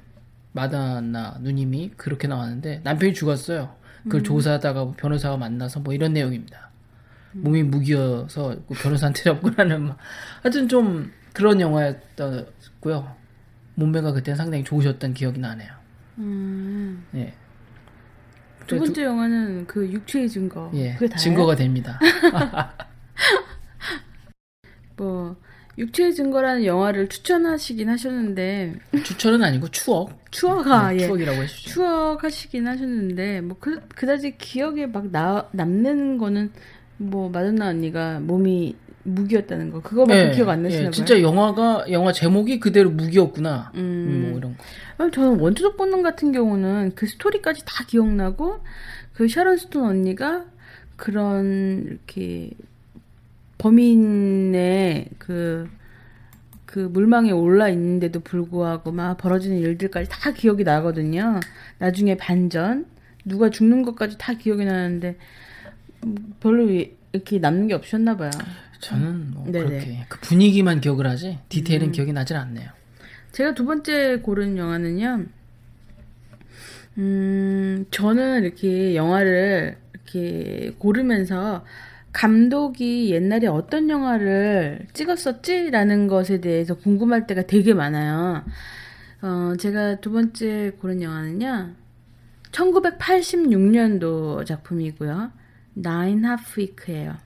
[0.52, 3.74] 마다나 누님이 그렇게 나왔는데 남편이 죽었어요.
[4.04, 6.70] 그걸 조사하다가 변호사가 만나서 뭐 이런 내용입니다.
[7.32, 9.98] 몸이 무기여서 그 변호사한테 접근하는 막
[10.42, 13.16] 하여튼 좀 그런 영화였고요.
[13.74, 15.70] 몸매가 그때 상당히 좋으셨던 기억이 나네요.
[16.18, 17.04] 음.
[17.14, 17.34] 예.
[18.68, 20.70] 두 번째 영화는 그 육체의 증거.
[20.74, 21.18] 예, 그게 다예요?
[21.18, 21.98] 증거가 됩니다.
[24.96, 25.36] 뭐
[25.78, 30.18] 육체의 증거라는 영화를 추천하시긴 하셨는데 추천은 아니고 추억.
[30.30, 31.06] 추억아 네, 예.
[31.06, 31.70] 추억이라고 해주죠.
[31.70, 36.50] 추억하시긴 하셨는데 뭐 그, 그다지 기억에 막 나, 남는 거는
[36.98, 40.88] 뭐 마돈나 언니가 몸이 무기였다는 거 그거밖에 기억 안 나시나 봐요.
[40.88, 43.72] 예, 진짜 영화가 영화 제목이 그대로 무기였구나.
[43.74, 43.80] 음.
[43.80, 44.64] 음, 뭐 이런 거.
[44.98, 48.60] 아, 저는 원초적 본능 같은 경우는 그 스토리까지 다 기억나고
[49.14, 50.44] 그 샤론 스톤 언니가
[50.96, 52.50] 그런 이렇게
[53.58, 55.68] 범인의 그,
[56.64, 61.40] 그 물망에 올라 있는데도 불구하고 막 벌어지는 일들까지 다 기억이 나거든요.
[61.78, 62.86] 나중에 반전,
[63.24, 65.16] 누가 죽는 것까지 다 기억이 나는데
[66.04, 66.68] 음, 별로
[67.12, 68.30] 이렇게 남는 게 없었나 봐요.
[68.80, 69.66] 저는 뭐 네네.
[69.66, 71.92] 그렇게 그 분위기만 기억을 하지 디테일은 음.
[71.92, 72.70] 기억이 나질 않네요.
[73.32, 75.26] 제가 두 번째 고른 영화는요.
[76.98, 81.64] 음, 저는 이렇게 영화를 이렇게 고르면서
[82.12, 88.44] 감독이 옛날에 어떤 영화를 찍었었지라는 것에 대해서 궁금할 때가 되게 많아요.
[89.22, 91.74] 어, 제가 두 번째 고른 영화는요.
[92.50, 95.30] 1986년도 작품이고요.
[95.74, 97.16] 나인 하프 위크예요.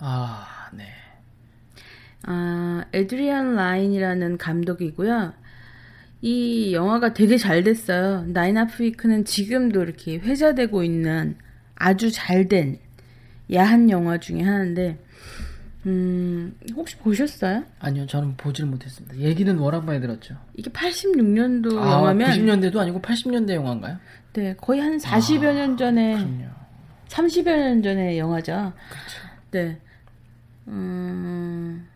[0.00, 0.84] 아, 네.
[2.24, 5.32] 아, 에드리안 라인이라는 감독이고요.
[6.20, 8.24] 이 영화가 되게 잘 됐어요.
[8.26, 11.36] 나인 아프 위크는 지금도 이렇게 회자되고 있는
[11.76, 12.78] 아주 잘 된
[13.52, 14.98] 야한 영화 중에 하나인데,
[15.86, 17.64] 음, 혹시 보셨어요?
[17.78, 19.16] 아니요, 저는 보질 못했습니다.
[19.16, 20.36] 얘기는 워낙 많이 들었죠.
[20.54, 23.96] 이게 86년도 아, 영화면, 90년대도 아니고 80년대 영화인가요?
[24.34, 26.44] 네, 거의 한 40여 년 전에, 그럼요.
[27.08, 28.72] 30여 년 전의 영화죠.
[28.90, 29.28] 그렇죠.
[29.52, 29.78] 네.
[30.68, 31.86] 음,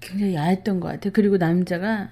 [0.00, 1.12] 굉장히 야했던 것 같아요.
[1.12, 2.10] 그리고 남자가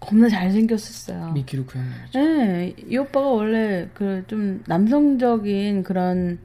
[0.00, 1.32] 겁나 잘생겼었어요.
[1.32, 2.18] 미키루크 형님이죠.
[2.18, 6.38] 네, 이 오빠가 원래 그 좀 남성적인 그런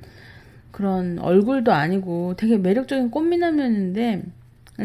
[0.71, 4.23] 그런 얼굴도 아니고 되게 매력적인 꽃미남이었는데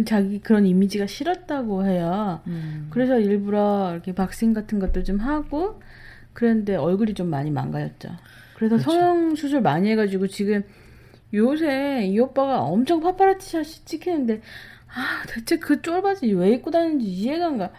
[0.07, 2.41] 자기 그런 이미지가 싫었다고 해요.
[2.47, 2.87] 음.
[2.91, 5.81] 그래서 일부러 이렇게 박싱 같은 것도 좀 하고
[6.33, 8.09] 그랬는데 얼굴이 좀 많이 망가졌죠.
[8.55, 8.91] 그래서 그렇죠.
[8.93, 10.63] 성형 수술 많이 해가지고 지금
[11.35, 14.41] 요새 이 오빠가 엄청 파파라치 샷이 찍히는데
[14.89, 17.73] 아 대체 그 쫄바지 왜 입고 다니는지 이해가 안 가.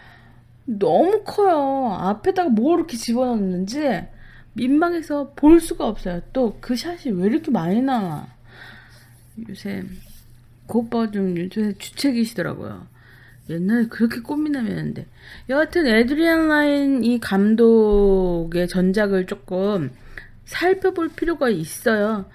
[0.64, 1.92] 너무 커요.
[2.00, 4.04] 앞에다가 뭘 이렇게 집어넣는지
[4.54, 6.22] 민망해서 볼 수가 없어요.
[6.32, 8.26] 또 그 샷이 왜 이렇게 많이 나와.
[9.48, 9.82] 요새
[10.66, 12.86] 그 오빠가 좀 요새 주책이시더라고요.
[13.50, 15.06] 옛날에 그렇게 꽃미남이었는데
[15.50, 19.90] 여하튼 에드리안 라인 이 감독의 전작을 조금
[20.44, 22.26] 살펴볼 필요가 있어요.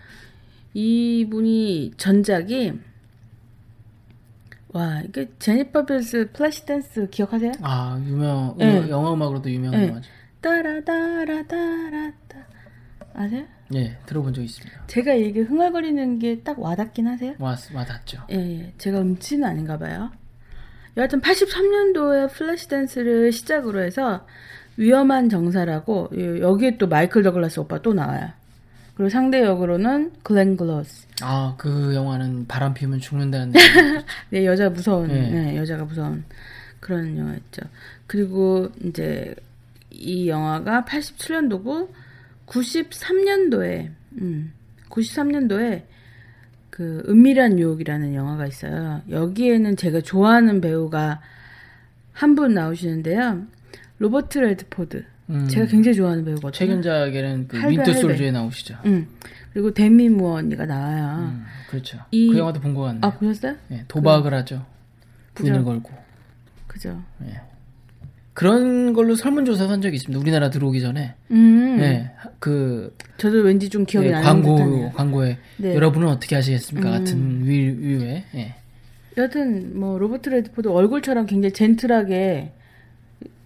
[0.82, 2.72] 이분이 전작이
[4.74, 7.54] 와 이게 제니퍼 빌스 Flashdance 기억하세요?
[7.64, 8.88] 아, 유명, 네.
[8.90, 9.88] 영화 음악으로도 유명한 네.
[9.88, 10.08] 영화죠.
[10.42, 12.38] 따라따라따라따
[13.16, 13.44] 아세요?
[13.74, 14.84] 예, 들어본 적 있습니다.
[14.86, 17.34] 제가 이게 흥얼거리는 게 딱 와닿긴 하세요?
[17.40, 18.22] 와, 와닿죠.
[18.30, 18.74] 예, 예.
[18.78, 20.12] 제가 음치는 아닌가 봐요.
[20.96, 24.28] 여하튼 83년도에 Flashdance를 시작으로 해서
[24.78, 28.30] 위험한 정사라고 요- 여기에 또 마이클 더글라스 오빠 또 나와요.
[28.98, 31.06] 그리고 상대 역으로는 글렌 클로즈.
[31.22, 33.54] 아, 그 영화는 바람 피우면 죽는다는.
[34.32, 35.30] 네, 여자 무서운, 네.
[35.30, 36.24] 네, 여자가 무서운
[36.80, 37.62] 그런 영화였죠.
[38.08, 39.36] 그리고 이제
[39.92, 41.90] 이 영화가 87년도고
[42.48, 44.52] 93년도에, 음,
[44.90, 45.84] 93년도에
[46.72, 49.02] 그 은밀한 유혹이라는 영화가 있어요.
[49.10, 51.22] 여기에는 제가 좋아하는 배우가
[52.14, 53.44] 한 분 나오시는데요.
[54.00, 55.06] 로버트 레드포드.
[55.30, 55.48] 음.
[55.48, 56.52] 제가 굉장히 좋아하는 배우거든요.
[56.52, 57.94] 최근작에는 그 윈터.
[57.94, 58.76] 솔즈에 나오시죠.
[58.86, 59.08] 음.
[59.54, 61.32] 그리고 데미 무어 언니가 나와요.
[61.32, 61.98] 음, 그렇죠.
[62.12, 63.02] 이- 그 영화도 본 것 같네요.
[63.04, 63.56] 아, 보셨어요?
[63.72, 64.66] 예, 도박을 하죠.
[65.34, 65.66] 부인을 그죠.
[65.66, 65.92] 걸고.
[66.68, 67.02] 그죠.
[67.26, 67.42] 예.
[68.34, 70.20] 그런 걸로 설문조사 한 적이 있습니다.
[70.22, 71.16] 우리나라 들어오기 전에.
[71.32, 71.78] 음.
[71.80, 74.92] 예, 그 저도 왠지 좀 기억이 예, 나는 광고 듯하네요.
[74.92, 75.70] 광고에 네.
[75.72, 75.76] 음.
[75.76, 78.56] 여러분은 어떻게 하시겠습니까 같은 위, 위에 예.
[79.18, 82.54] 여하튼 뭐 로버트 레드포드 얼굴처럼 굉장히 젠틀하게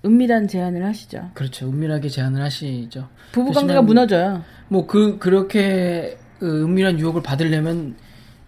[0.03, 1.31] 은밀한 제안을 하시죠.
[1.33, 3.09] 그렇죠 은밀하게 제안을 하시죠.
[3.31, 4.43] 부부 관계가 무너져요.
[4.67, 7.95] 뭐 그 그렇게 그 은밀한 유혹을 받으려면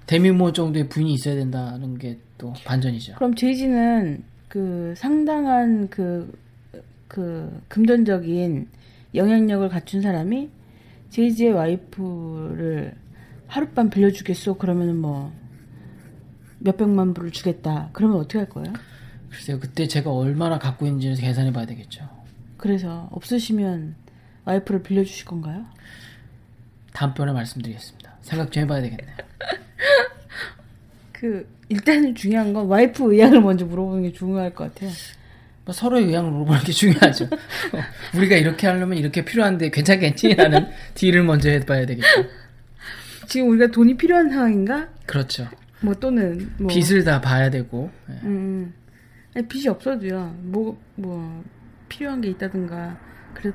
[0.08, 3.16] 데미 무어 정도의 부인이 있어야 된다는 게 또 반전이죠.
[3.16, 6.38] 그럼 제이지는 그 상당한 그,
[7.08, 8.68] 그 금전적인
[9.16, 10.50] 영향력을 갖춘 사람이
[11.10, 12.94] 제이지의 와이프를
[13.48, 14.56] 하룻밤 빌려주겠소?
[14.56, 15.32] 그러면은 뭐
[16.60, 17.90] 몇백만 불을 주겠다.
[17.94, 18.74] 그러면 어떻게 할 거예요?
[19.34, 22.08] 글쎄요 그때 제가 얼마나 갖고 있는지 계산해 봐야 되겠죠.
[22.58, 23.96] 그래서 없으시면
[24.46, 25.66] 와이프를 빌려주실 건가요?
[26.94, 28.14] 다음번에 말씀드리겠습니다.
[28.22, 29.18] 생각 좀 해봐야 되겠네요.
[31.12, 34.92] 그 일단은 중요한 건 와이프 의향을 먼저 물어보는 게 중요할 것 같아요.
[35.66, 37.26] 뭐 서로의 의향을 물어보는 게 중요하죠.
[37.26, 37.80] 어,
[38.16, 40.36] 우리가 이렇게 하려면 이렇게 필요한데 괜찮겠지?
[40.36, 42.08] 라는 딜을 먼저 해봐야 되겠죠.
[43.28, 44.90] 지금 우리가 돈이 필요한 상황인가?
[45.08, 45.48] 그렇죠.
[45.82, 47.90] 뭐 또는 뭐 빚을 다 봐야 되고.
[48.10, 48.14] 예.
[48.24, 48.74] 음,
[49.36, 50.36] 아니, 빚이 없어도요.
[50.44, 51.44] 뭐, 뭐,
[51.90, 52.98] 필요한 게 있다든가.
[53.34, 53.52] 그래,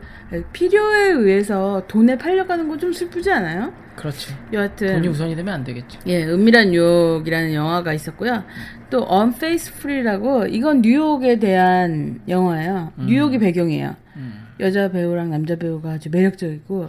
[0.53, 3.73] 필요에 의해서 돈에 팔려가는 건 좀 슬프지 않아요?
[3.97, 4.35] 그렇죠.
[4.53, 4.95] 여하튼.
[4.95, 6.01] 돈이 우선이 되면 안 되겠죠.
[6.07, 8.45] 예, 은밀한 뉴욕이라는 영화가 있었고요.
[8.91, 12.93] 또 Unfaithful이라고 이건 뉴욕에 대한 영화예요.
[12.99, 13.95] 뉴욕이 배경이에요.
[14.17, 14.47] 음.
[14.61, 16.89] 여자 배우랑 남자 배우가 아주 매력적이고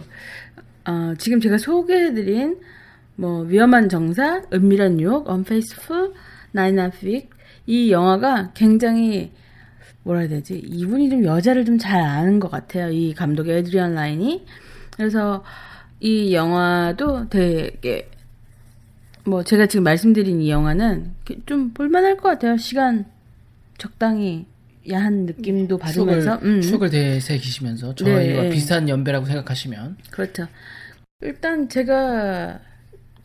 [0.86, 2.58] 어, 지금 제가 소개해드린
[3.16, 6.12] 뭐 위험한 정사, 은밀한 뉴욕, Unfaithful,
[6.56, 7.29] Nine and Week
[7.66, 9.32] 이 영화가 굉장히
[10.02, 10.58] 뭐라 해야 되지?
[10.58, 12.90] 이분이 좀 여자를 좀 잘 아는 것 같아요.
[12.90, 14.44] 이 감독의 에드리안 라인이
[14.96, 15.44] 그래서
[16.00, 18.10] 이 영화도 되게
[19.24, 21.12] 뭐 제가 지금 말씀드린 이 영화는
[21.46, 22.56] 좀 볼만할 것 같아요.
[22.56, 23.04] 시간
[23.78, 24.46] 적당히
[24.90, 26.60] 야한 느낌도 받으면서 추억을, 음.
[26.62, 28.50] 추억을 되새기시면서 저희와 네.
[28.50, 30.46] 비슷한 연배라고 생각하시면 그렇죠.
[31.20, 32.58] 일단 제가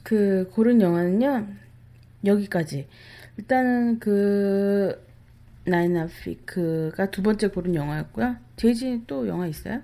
[0.04, 1.48] 그 고른 영화는요
[2.26, 2.88] 여기까지.
[3.38, 5.04] 일단은 그
[5.66, 8.36] 나인 아피크가 두 번째 고른 영화였고요.
[8.56, 9.82] 제지 또 영화 있어요?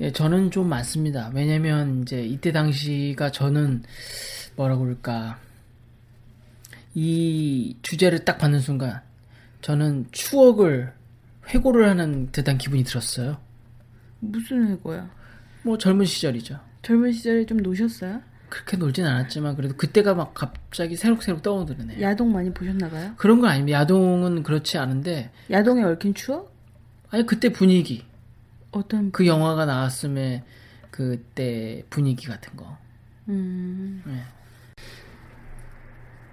[0.00, 1.30] 예, 저는 좀 많습니다.
[1.34, 3.82] 왜냐면 이제 이때 당시가 저는
[4.56, 5.38] 뭐라 그럴까
[6.94, 9.00] 이 주제를 딱 받는 순간
[9.60, 10.92] 저는 추억을
[11.48, 13.38] 회고를 하는 듯한 기분이 들었어요.
[14.20, 15.10] 무슨 회고야?
[15.62, 16.58] 뭐 젊은 시절이죠.
[16.82, 18.22] 젊은 시절에 좀 노셨어요?
[18.48, 22.00] 그렇게 놀진 않았지만 그래도 그때가 막 갑자기 새록새록 떠오르네.
[22.00, 23.14] 야동 많이 보셨나봐요?
[23.16, 23.80] 그런 건 아닙니다.
[23.80, 26.52] 야동은 그렇지 않은데 야동에 얽힌 추억?
[27.10, 28.04] 아니 그때 분위기
[28.70, 30.44] 어떤 그 영화가 나왔음에
[30.90, 32.76] 그때 분위기 같은 거.
[33.28, 34.02] 음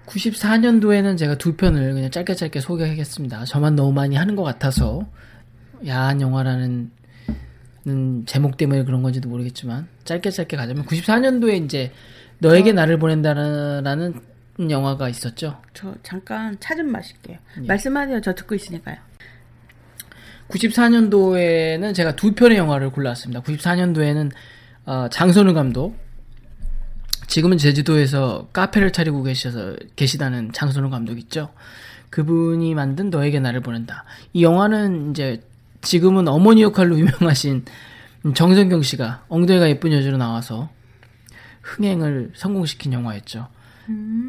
[0.05, 3.45] 94년도에는 제가 두 편을 그냥 짧게 짧게 소개하겠습니다.
[3.45, 5.07] 저만 너무 많이 하는 것 같아서
[5.85, 6.91] 야한 영화라는
[7.85, 11.91] 는 제목 때문에 그런 건지도 모르겠지만 짧게 짧게 가자면 94년도에 이제
[12.39, 14.21] 너에게 나를 보낸다라는
[14.69, 15.61] 영화가 있었죠.
[15.73, 17.37] 저 잠깐 차 좀 마실게요.
[17.63, 17.67] 예.
[17.67, 18.21] 말씀하세요.
[18.21, 18.97] 저 듣고 있으니까요.
[20.49, 23.41] 94년도에는 제가 두 편의 영화를 골랐습니다.
[23.41, 24.31] 94년도에는
[24.85, 25.97] 어, 장선우 감독
[27.27, 31.49] 지금은 제주도에서 카페를 차리고 계셔서 계시다는 장선우 감독 있죠.
[32.11, 34.05] 그분이 만든 너에게 나를 보낸다.
[34.33, 35.41] 이 영화는 이제
[35.81, 37.65] 지금은 어머니 역할로 유명하신
[38.33, 40.69] 정성경 씨가 엉덩이가 예쁜 여자로 나와서
[41.61, 43.47] 흥행을 성공시킨 영화였죠.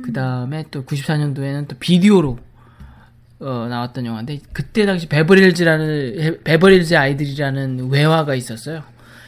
[0.05, 2.39] 그 다음에 또 94년도에는 또 비디오로
[3.39, 8.83] 어, 나왔던 영화인데 그때 당시 베버리힐즈라는 베버리힐즈 아이들이라는 외화가 있었어요.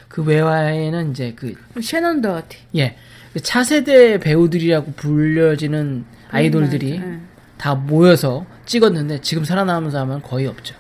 [0.09, 2.59] 그 외화에는 이제 그 셰넌 도허티.
[2.77, 2.97] 예.
[3.33, 7.21] 그 차세대 배우들이라고 불려지는 아이돌들이 맞아, 예.
[7.59, 10.75] 다 모여서 찍었는데 지금 살아남은 사람은 거의 없죠.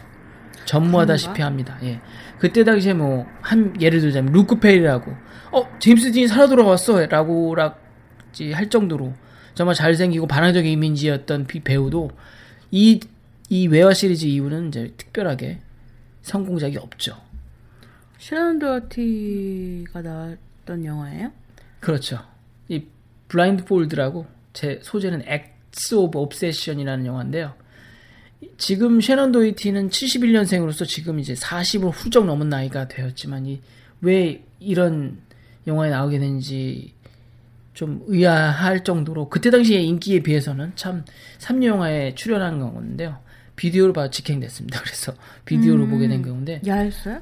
[0.65, 1.43] 전무하다시피?
[1.43, 1.79] 합니다.
[1.83, 2.01] 예.
[2.39, 5.13] 그때 당시에 뭐 한 예를 들자면 루크 페리라고
[5.53, 9.13] 어 제임스 딘이 살아 돌아왔어라고 착각할 정도로
[9.55, 12.11] 정말 잘생기고 반항적인 이미지였던 비- 배우도
[12.71, 13.01] 이
[13.51, 15.61] 이 외화 시리즈 이후는 이제 특별하게
[16.21, 17.17] 성공작이 없죠.
[18.19, 21.33] 셰넌 도허티가 나왔던 영화예요?
[21.81, 22.19] 그렇죠.
[22.69, 22.85] 이
[23.29, 27.55] Blindfold라고 제 부제는 Acts of Obsession이라는 영화인데요.
[28.57, 33.61] 지금 셰넌 도허티는 71년생으로서 지금 이제 40을 훌쩍 넘은 나이가 되었지만 이
[34.01, 35.19] 왜 이런
[35.67, 36.95] 영화에 나오게 된지
[37.75, 41.05] 좀 의아할 정도로 그때 당시의 인기에 비해서는 참
[41.39, 43.19] 3류 영화에 출연한 건데요.
[43.57, 44.81] 비디오로 봐 직행됐습니다.
[44.83, 45.13] 그래서
[45.45, 47.15] 비디오로 보게 된 건데 야했어요?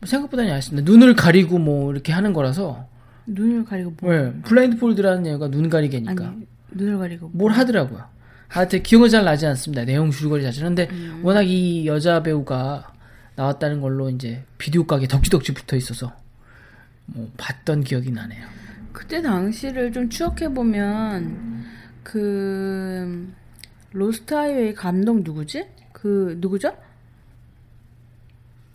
[0.00, 0.90] 뭐 생각보다는 얇습니다.
[0.90, 2.86] 눈을 가리고 뭐 이렇게 하는 거라서
[3.26, 4.10] 눈을 가리고 뭐?
[4.10, 8.04] 왜 블라인드 폴드라는 얘가 눈 가리개니까 아니 눈을 가리고 뭘 하더라고요.
[8.48, 9.84] 하여튼 기억은 잘 나지 않습니다.
[9.84, 10.74] 내용 줄거리 자체는.
[10.74, 10.88] 근데
[11.22, 12.92] 워낙 이 여자 배우가
[13.36, 16.12] 나왔다는 걸로 이제 비디오 가게 덕지덕지 붙어 있어서
[17.06, 18.46] 뭐 봤던 기억이 나네요.
[18.92, 21.64] 그때 당시를 좀 추억해 보면
[22.02, 23.32] 그
[23.92, 25.66] Lost Highway 감독 누구지?
[25.92, 26.76] 그 누구죠?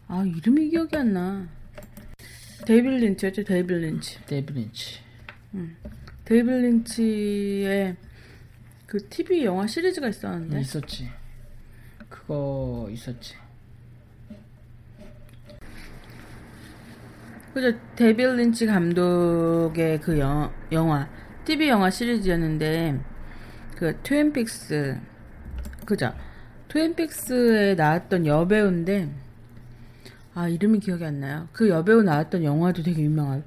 [0.08, 1.48] 아 이름이 기억이 안 나.
[2.66, 4.26] 데이빗 린치였죠, 데이빗 린치.
[4.26, 5.00] 데이빗 린치.
[6.26, 7.96] 데이빗 린치의
[8.94, 11.10] 그 TV 영화 시리즈가 있었는데 있었지.
[12.10, 13.34] 그거 있었지.
[17.56, 21.10] 그죠 데이빌 린치 감독의 그 영, 영화
[21.44, 23.02] TV 영화 시리즈였는데
[30.36, 31.48] 그아 이름이 기억이 안 나요.
[31.52, 33.44] 그 여배우 나왔던 영화도 되게 유명한.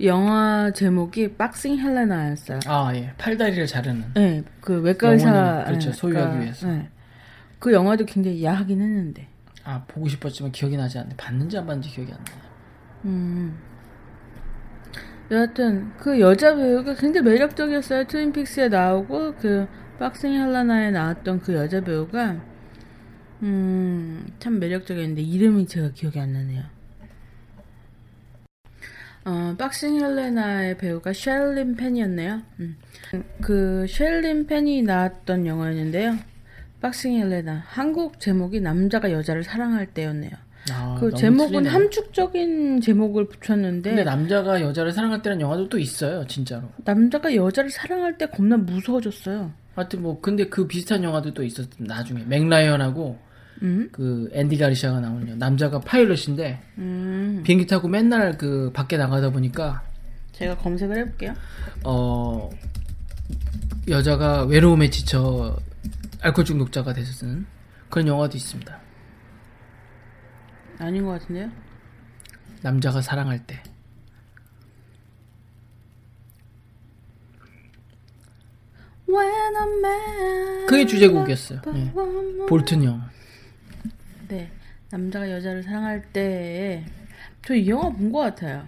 [0.00, 2.60] 영화 제목이 박싱 헬레나였어요.
[2.66, 3.12] 아, 예.
[3.16, 4.04] 팔다리를 자르는.
[4.14, 5.88] 네, 그 외과 의사 영혼을, 그렇죠.
[5.90, 6.68] 예, 소유하기 그러니까, 위해서.
[6.68, 6.88] 예.
[7.58, 9.28] 그 영화도 굉장히 야하긴 했는데.
[9.64, 11.14] 아, 보고 싶었지만 기억이 나지 않네.
[11.16, 12.50] 봤는지 안 봤는지 기억이 안 나요.
[13.06, 13.58] 음.
[15.30, 18.04] 여하튼 그 여자 배우가 굉장히 매력적이었어요.
[18.06, 19.66] 트윈픽스에 나오고 그
[19.98, 22.36] 박싱 헬라나에 나왔던 그 여자 배우가
[23.42, 26.62] 음, 참 매력적이었는데 이름이 제가 기억이 안 나네요.
[29.24, 32.42] 어, 박싱 헬레나의 배우가 셸린 펜이었네요.
[32.60, 32.76] 음.
[33.40, 36.16] 그 셸린 펜이 나왔던 영화였는데요.
[36.80, 40.32] 박싱 헬레나 한국 제목이 남자가 여자를 사랑할 때였네요.
[40.72, 41.72] 아, 그 제목은 틀리네요.
[41.72, 46.68] 함축적인 제목을 붙였는데 근데 남자가 여자를 사랑할 때는 영화도 또 있어요, 진짜로.
[46.84, 49.52] 남자가 여자를 사랑할 때 겁나 무서워졌어요.
[49.74, 53.18] 하여튼 뭐 근데 그 비슷한 영화도 또 있었 나중에 맥라이언하고
[53.62, 53.88] 음?
[53.92, 55.36] 그 앤디 가리샤가 나오는 영화.
[55.38, 57.42] 남자가 파일럿인데 음.
[57.44, 59.82] 비행기 타고 맨날 그 밖에 나가다 보니까
[60.32, 61.34] 제가 검색을 해볼게요.
[61.84, 62.50] 어
[63.88, 65.56] 여자가 외로움에 지쳐
[66.20, 67.46] 알코올 중독자가 돼서 쓰는
[67.90, 68.80] 그런 영화도 있습니다.
[70.78, 71.50] 아닌 것 같은데요?
[72.62, 73.62] 남자가 사랑할 때.
[80.66, 81.60] 그게 주제곡이었어요.
[81.74, 81.92] 예.
[82.48, 83.02] 볼튼 형.
[84.28, 84.50] 네,
[84.90, 86.84] 남자가 여자를 사랑할 때,
[87.46, 88.64] 저 이 영화 본 것 같아요.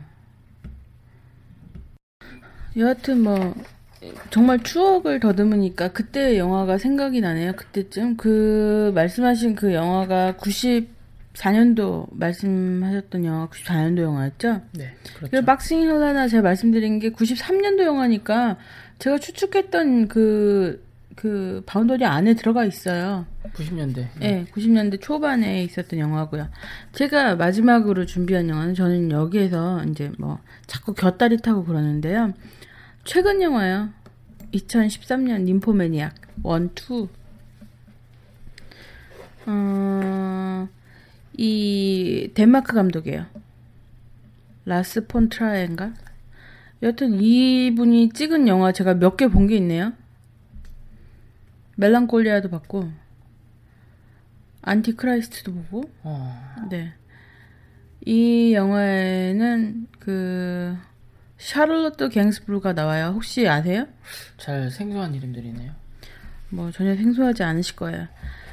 [2.77, 3.55] 여하튼 뭐,
[4.31, 7.53] 정말 추억을 더듬으니까 그때 영화가 생각이 나네요.
[7.55, 8.17] 그때쯤.
[8.17, 14.61] 그, 말씀하신 그 영화가 94년도, 말씀하셨던 영화 94년도 영화였죠?
[14.73, 15.45] 네, 그 그렇죠.
[15.47, 18.59] 박싱 헬레나 제가 말씀드린 게 93년도 영화니까
[18.99, 20.85] 제가 추측했던 그,
[21.17, 23.27] 그 boundary 안에 들어가 있어요.
[23.55, 24.07] 90년대.
[24.21, 26.49] 네, 90년대 초반에 있었던 영화고요.
[26.93, 32.33] 제가 마지막으로 준비한 영화는 저는 여기에서 이제 뭐 자꾸 곁다리 타고 그러는데요.
[33.05, 33.89] 최근 영화요.
[34.53, 37.09] 2013년 님포매니악 1, 2.
[39.47, 40.69] 어,
[41.37, 43.25] 이 덴마크 감독이에요.
[44.67, 45.95] 라스 폰 트리엔가?
[46.83, 49.93] 여튼 이분이 찍은 영화 제가 몇 개 본 게 있네요.
[51.77, 52.91] 멜랑콜리아도 봤고
[54.63, 56.93] 안티크라이스트도 보고 어, 네.
[58.05, 60.77] 이 영화에는 그
[61.39, 63.13] 샤를로트 갱스부르가 나와요.
[63.15, 63.87] 혹시 아세요?
[64.39, 65.73] 잘 생소한 이름들이네요.
[66.51, 68.09] 뭐 전혀 생소하지 않으실 거예요.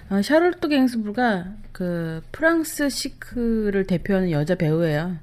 [0.10, 5.18] 어, 샤를로트 갱스부르가 그 프랑스 chic를 대표하는 여자 배우예요.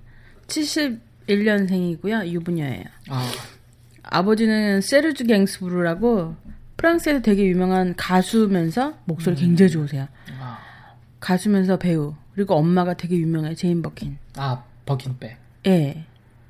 [0.47, 2.27] 71년생이고요.
[2.27, 2.85] 유부녀예요.
[3.09, 3.31] 아,
[4.03, 6.35] 아버지는 세르주 갱스부르라고
[6.81, 10.09] 프랑스에서 되게 유명한 가수면서 목소리 굉장히 좋으세요.
[10.41, 10.59] 아,
[11.21, 12.15] 가수면서 배우.
[12.35, 13.55] 그리고 엄마가 되게 유명해.
[13.55, 14.17] 제인 버킨.
[14.37, 15.37] 아 버킨백.
[15.67, 16.07] 예.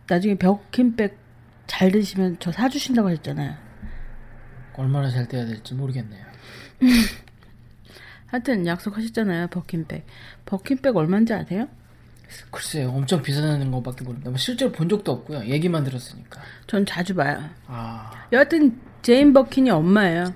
[0.08, 1.18] 나중에 버킨백
[1.66, 3.56] 잘 드시면 저 사주신다고 하셨잖아요.
[4.74, 6.24] 얼마나 잘 돼야 될지 모르겠네요.
[8.28, 9.48] 하여튼 약속하셨잖아요.
[9.48, 10.06] 버킨백.
[10.46, 11.66] 버킨백 얼마인지 아세요?
[12.52, 14.30] 글쎄요, 엄청 비싸다는 것밖에 모릅니다.
[14.30, 15.46] 뭐 실제로 본 적도 없고요.
[15.46, 16.40] 얘기만 들었으니까.
[16.68, 17.50] 전 자주 봐요.
[17.66, 20.34] 아, 여하튼 제인 버킨이 엄마예요.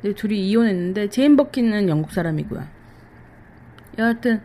[0.00, 2.62] 근데 둘이 이혼했는데 제인 버킨은 영국 사람이고요.
[3.98, 4.40] 여하튼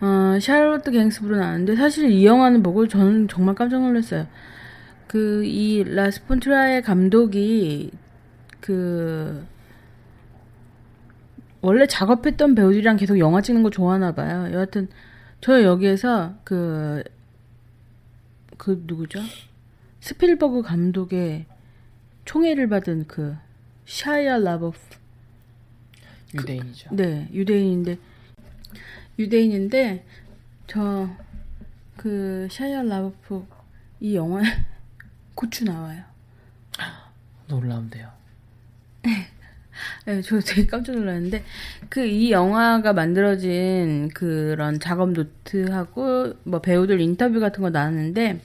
[0.00, 4.26] 어, 샤를로트 갱스부르 나왔는데 사실 이 영화는 보고 저는 정말 깜짝 놀랐어요.
[5.06, 7.90] 그 이 라스 폰 트리에 감독이
[8.60, 9.44] 그
[11.60, 14.52] 원래 작업했던 배우들이랑 계속 영화 찍는 거 좋아하나 봐요.
[14.52, 14.88] 여하튼
[15.40, 17.02] 저 여기에서 그그
[18.86, 19.20] 누구죠?
[20.00, 21.46] 스필버그 감독의
[22.28, 23.34] 총애를 받은 그
[23.86, 24.78] 샤이아 라버프
[26.34, 26.90] 유대인이죠.
[26.94, 27.98] 네 유대인인데
[29.18, 30.04] 유대인인데
[30.66, 31.08] 저
[31.96, 33.44] 그 샤이아 라버프
[34.00, 34.44] 이 영화에
[35.34, 36.02] 고추 나와요.
[37.48, 38.08] 놀라운데요.
[40.06, 41.42] 네, 저 되게 깜짝 놀랐는데
[41.88, 48.40] 그 이 영화가 만들어진 그런 작업 노트하고 뭐 배우들 인터뷰 같은 거 나왔는데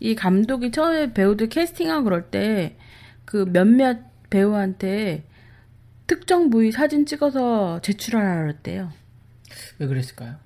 [0.00, 2.76] 이 감독이 처음에 배우들 캐스팅하고 그럴 때
[3.28, 3.98] 그 몇몇
[4.30, 5.24] 배우한테
[6.06, 8.90] 특정 부위 사진 찍어서 제출하라 그랬대요.
[9.78, 10.36] 왜 그랬을까요?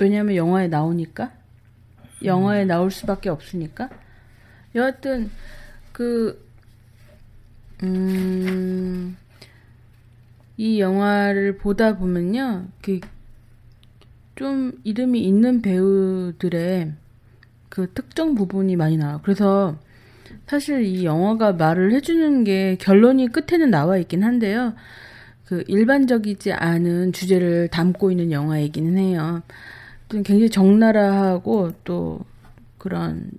[0.00, 1.32] 왜냐면 영화에 나오니까?
[2.24, 3.90] 영화에 나올 수밖에 없으니까?
[4.74, 5.30] 여하튼
[5.92, 6.44] 그
[7.82, 9.16] 음,
[10.56, 12.68] 이 영화를 보다 보면요.
[12.82, 13.00] 그
[14.36, 16.92] 좀 이름이 있는 배우들의
[17.68, 19.20] 그 특정 부분이 많이 나와요.
[19.22, 19.78] 그래서
[20.46, 24.74] 사실 이 영화가 말을 해주는 게 결론이 끝에는 나와 있긴 한데요
[25.44, 29.42] 그 일반적이지 않은 주제를 담고 있는 영화이기는 해요.
[30.08, 32.20] 좀 굉장히 적나라하고 또
[32.78, 33.30] 그런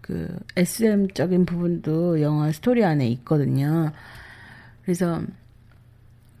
[0.00, 3.92] 그 SM적인 부분도 영화 스토리 안에 있거든요.
[4.82, 5.22] 그래서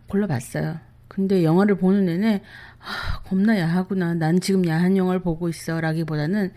[0.08, 0.78] 골라봤어요.
[1.08, 2.42] 근데 영화를 보는 내내
[2.80, 4.14] 아, 겁나 야하구나.
[4.14, 5.80] 난 지금 야한 영화를 보고 있어.
[5.80, 6.52] 라기보다는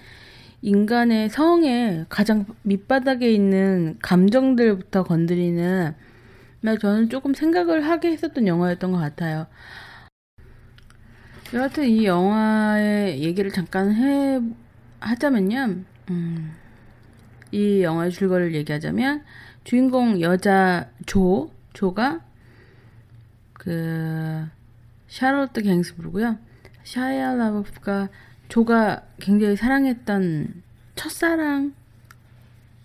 [0.62, 5.95] 인간의 성에 가장 밑바닥에 있는 감정들부터 건드리는
[6.80, 9.47] 저는 조금 생각을 하게 했었던 영화였던 것 같아요.
[11.53, 14.39] 여하튼 이 영화의 얘기를 잠깐 해
[14.99, 15.84] 하자면요.
[16.12, 16.55] 음,
[17.51, 19.24] 이 영화의 줄거리를 얘기하자면
[19.64, 22.22] 주인공 여자 조 조가
[23.53, 24.47] 그
[25.07, 26.38] 샤롯트 갱스부르고요.
[26.84, 28.10] 샤이아 라버프가
[28.50, 30.62] 조가 굉장히 사랑했던
[30.95, 31.74] 첫사랑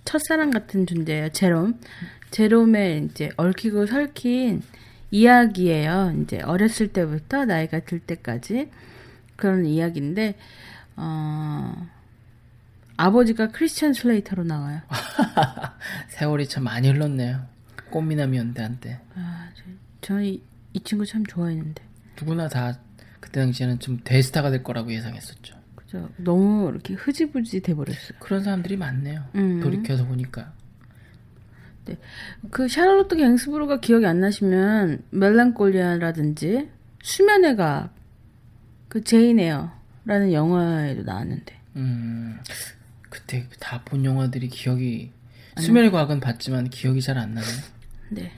[0.05, 1.31] 첫사랑 같은 존재예요.
[1.31, 1.81] 제롬.
[2.31, 4.63] 제롬의 이제 얽히고 설킨
[5.11, 6.15] 이야기예요.
[6.23, 8.71] 이제 어렸을 때부터 나이가 들 때까지
[9.37, 10.35] 그런 이야기인데
[10.97, 11.89] 어
[12.97, 14.81] 아버지가 크리스천 슬레이터로 나와요.
[16.09, 17.47] 세월이 참 많이 흘렀네요.
[17.91, 19.01] 꽃미남 연대한테.
[19.17, 19.49] 아,
[20.01, 21.83] 저, 는 이 이 친구 참 좋아했는데.
[22.21, 22.79] 누구나 다
[23.25, 25.57] 그때 당시에는 좀 대스타가 될 거라고 예상했었죠.
[25.75, 26.11] 그죠.
[26.19, 28.19] 너무 이렇게 흐지부지 돼버렸어요.
[28.21, 29.25] 그런 사람들이 많네요.
[29.35, 29.61] 음.
[29.61, 30.53] 돌이켜서 보니까.
[31.87, 31.97] 네.
[32.51, 36.69] 그 샤를로트 갱스부르가 기억이 안 나시면 멜랑콜리아라든지
[37.03, 37.95] 수면의 각,
[38.89, 41.59] 그 제인 에어라는 영화에도 나왔는데.
[41.77, 42.39] 음.
[43.09, 45.13] 그때 다 본 영화들이 기억이
[45.59, 47.53] 수면의 과학은 봤지만 기억이 잘 안 나네요.
[48.11, 48.33] 네.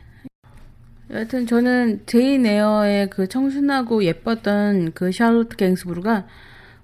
[1.10, 6.26] 여하튼 저는 제인 에어의 그 청순하고 예뻤던 그 샤를로트 갱스부르가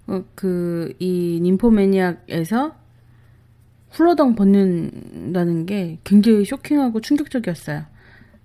[0.07, 2.77] 어, 그이 님포매니악에서
[3.91, 7.85] 훌러덩 벗는다는 게 굉장히 쇼킹하고 충격적이었어요.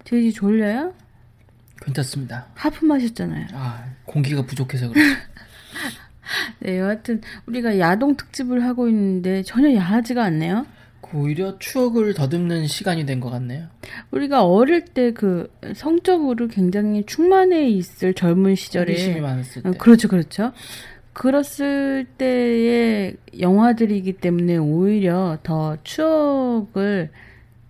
[0.03, 0.93] 제이 졸려요?
[1.81, 2.47] 괜찮습니다.
[2.55, 3.47] 하프 마셨잖아요.
[3.53, 5.09] 아 공기가 부족해서 그렇죠.
[6.59, 10.65] 네, 여하튼 우리가 야동 특집을 하고 있는데 전혀 야하지가 않네요.
[11.13, 13.67] 오히려 추억을 더듬는 시간이 된 것 같네요.
[14.11, 19.69] 우리가 어릴 때 그 성적으로 굉장히 충만해 있을 젊은 시절에 호기심이 많았을 때.
[19.69, 20.51] 어, 그렇죠, 그렇죠.
[21.13, 27.09] 그랬을 때의 영화들이기 때문에 오히려 더 추억을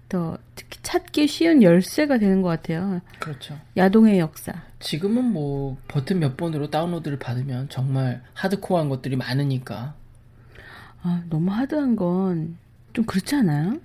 [0.09, 3.01] 더 특히 찾기 쉬운 열쇠가 되는 것 같아요.
[3.19, 3.57] 그렇죠.
[3.77, 4.53] 야동의 역사.
[4.79, 9.95] 지금은 뭐 버튼 몇 번으로 다운로드를 받으면 정말 하드코어한 것들이 많으니까.
[11.03, 12.57] 아, 너무 하드한 건
[12.97, 13.79] 좀 그렇지 않아요?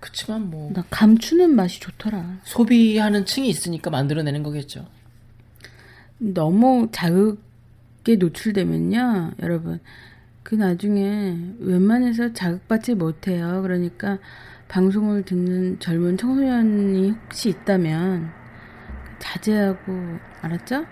[0.00, 0.70] 그치만 뭐.
[0.74, 2.40] 나 감추는 맛이 좋더라.
[2.44, 4.86] 소비하는 층이 있으니까 만들어내는 거겠죠.
[6.18, 9.80] 너무 자극에 노출되면요, 여러분.
[10.42, 13.62] 그 나중에 웬만해서 자극받지 못해요.
[13.62, 14.18] 그러니까
[14.68, 18.30] 방송을 듣는 젊은 청소년이 혹시 있다면
[19.20, 20.84] 자제하고 알았죠?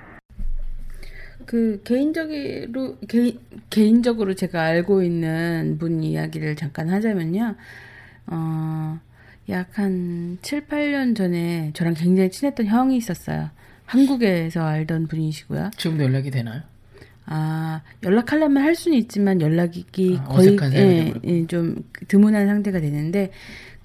[1.48, 3.34] 그 개인적으로 개,
[3.70, 7.54] 개인적으로 제가 알고 있는 분 이야기를 잠깐 하자면요.
[8.26, 9.00] 어,
[9.48, 13.48] 약 한 7, 8년 전에 저랑 굉장히 친했던 형이 있었어요.
[13.86, 15.70] 한국에서 알던 분이시고요.
[15.78, 16.60] 지금도 연락이 되나요?
[17.24, 21.76] 아, 연락하려면 할 수는 있지만 연락이 아, 거의 예, 예, 좀
[22.08, 23.30] 드문한 상태가 되는데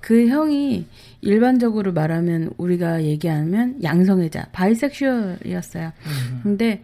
[0.01, 0.85] 그 형이
[1.21, 5.93] 일반적으로 말하면 우리가 얘기하면 양성애자, 바이섹슈얼이었어요.
[6.43, 6.81] 근데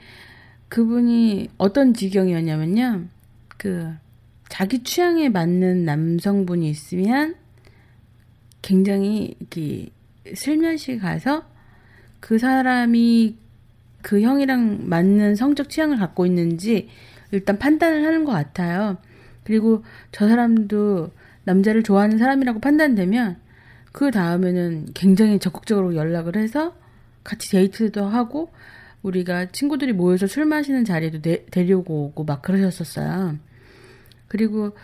[0.69, 3.05] 그분이 어떤 지경이었냐면요.
[3.57, 3.93] 그
[4.47, 7.35] 자기 취향에 맞는 남성분이 있으면
[8.61, 9.89] 굉장히 이렇게
[10.33, 11.43] 슬며시 가서
[12.19, 13.37] 그 사람이
[14.01, 16.89] 그 형이랑 맞는 성적 취향을 갖고 있는지
[17.31, 18.97] 일단 판단을 하는 것 같아요.
[19.43, 21.11] 그리고 저 사람도
[21.43, 23.37] 남자를 좋아하는 사람이라고 판단되면
[23.91, 26.75] 그 다음에는 굉장히 적극적으로 연락을 해서
[27.23, 28.51] 같이 데이트도 하고
[29.01, 33.37] 우리가 친구들이 모여서 술 마시는 자리에도 내, 데리고 오고 막 그러셨었어요.
[34.27, 34.75] 그리고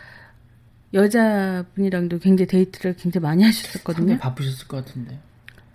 [0.93, 4.17] 여자분이랑도 굉장히 데이트를 굉장히 많이 하셨었거든요.
[4.17, 5.19] 바쁘셨을 것 같은데.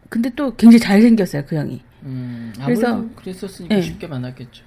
[0.09, 1.82] 근데 또 굉장히 잘생겼어요, 그 형이.
[2.05, 3.82] 음, 그래서- 그랬었으니까 예.
[3.82, 4.64] 쉽게 만났겠죠.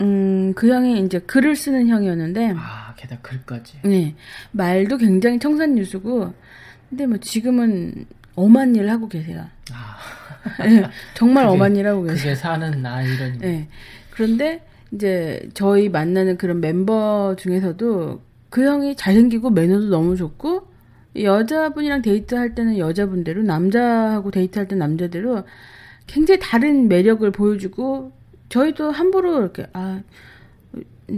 [0.00, 3.78] 음, 그 형이 이제 글을 쓰는 형이었는데, 아, 게다가 글까지.
[3.84, 4.16] 네,
[4.50, 6.34] 말도 굉장히 청산유수고,
[6.90, 9.46] 근데 뭐 지금은 엄한 일을 하고 계세요.
[9.72, 10.23] 아, 네,
[11.14, 12.16] 정말 그게- 엄한 일 하고 계세요.
[12.18, 13.38] 그게 사는 나 이런.
[13.38, 13.68] 네.
[14.10, 20.68] 그런데 이제 저희 만나는 그런 멤버 중에서도 그 형이 잘생기고 매너도 너무 좋고
[21.16, 25.42] 여자분이랑 데이트할 때는 여자분대로 남자하고 데이트할 때는 남자대로
[26.06, 28.12] 굉장히 다른 매력을 보여주고
[28.48, 30.00] 저희도 함부로 이렇게 아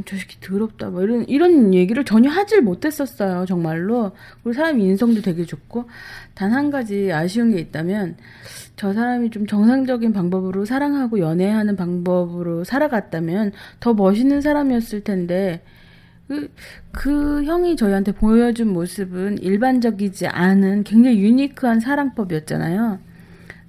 [0.05, 4.11] 저 새끼 더럽다 뭐 이런 이런 얘기를 전혀 하질 못했었어요 정말로
[4.43, 5.89] 그리고 사람 인성도 되게 좋고
[6.35, 8.17] 단 한 가지 아쉬운 게 있다면
[8.77, 15.63] 저 사람이 좀 정상적인 방법으로 사랑하고 연애하는 방법으로 살아갔다면 더 멋있는 사람이었을 텐데
[16.29, 16.53] 그,
[16.93, 22.99] 그 형이 저희한테 보여준 모습은 일반적이지 않은 굉장히 유니크한 사랑법이었잖아요.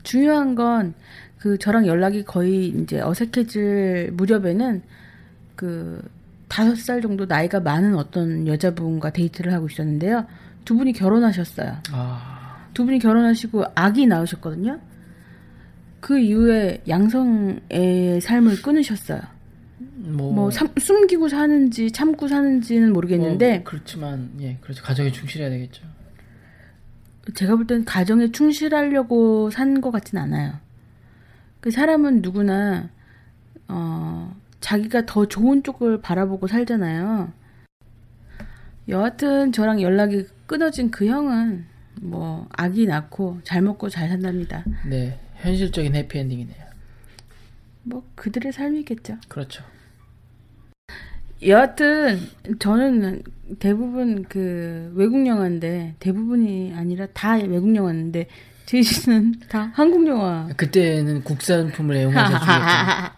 [0.03, 0.93] 중요한 건
[1.39, 4.81] 그 저랑 연락이 거의 이제 어색해질 무렵에는
[5.55, 6.01] 그
[6.47, 10.25] 다섯 살 정도 나이가 많은 어떤 여자분과 데이트를 하고 있었는데요.
[10.65, 11.77] 두 분이 결혼하셨어요.
[11.91, 14.79] 아, 두 분이 결혼하시고 아기 낳으셨거든요.
[16.07, 19.19] 그 이후에 양성의 삶을 끊으셨어요.
[19.97, 24.81] 뭐, 뭐 삼- 숨기고 사는지 참고 사는지는 모르겠는데 뭐 그렇지만 예, 그렇죠.
[24.85, 25.83] 가정에 충실해야 되겠죠.
[27.35, 30.53] 제가 볼땐 가정에 충실하려고 산 것 같진 않아요.
[31.59, 32.87] 그 사람은 누구나
[33.67, 37.33] 어 자기가 더 좋은 쪽을 바라보고 살잖아요.
[38.87, 41.65] 여하튼 저랑 연락이 끊어진 그 형은
[42.01, 44.63] 뭐 아기 낳고 잘 먹고 잘 산답니다.
[44.89, 46.67] 네, 현실적인 해피엔딩이네요.
[47.83, 49.17] 뭐 그들의 삶이겠죠.
[49.27, 49.63] 그렇죠.
[51.45, 52.19] 여하튼
[52.59, 53.21] 저는
[53.59, 58.27] 대부분 그 외국 영화인데 대부분이 아니라 다 외국 영화인데
[58.65, 60.49] 제시는 다 한국 영화.
[60.57, 63.17] 그때는 국산품을 애용해서 죽였죠.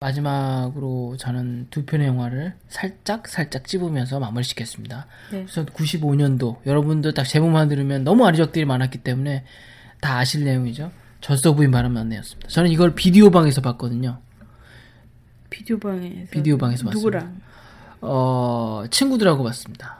[0.00, 5.06] 마지막으로 저는 두 편의 영화를 살짝 살짝 찝으면서 마무리 짓겠습니다.
[5.30, 5.44] 네.
[5.44, 9.44] 우선 95년도 여러분도 딱 제목만 들으면 너무 아리적들이 많았기 때문에
[10.00, 10.90] 다 아실 내용이죠.
[11.20, 12.48] 젖소 부인 바람 만내였습니다.
[12.48, 14.18] 저는 이걸 비디오 방에서 봤거든요.
[15.50, 16.98] 비디오 방에서 비디오 방에서 봤습니다.
[16.98, 17.40] 누구랑?
[18.00, 19.98] 어, 친구들하고 봤습니다.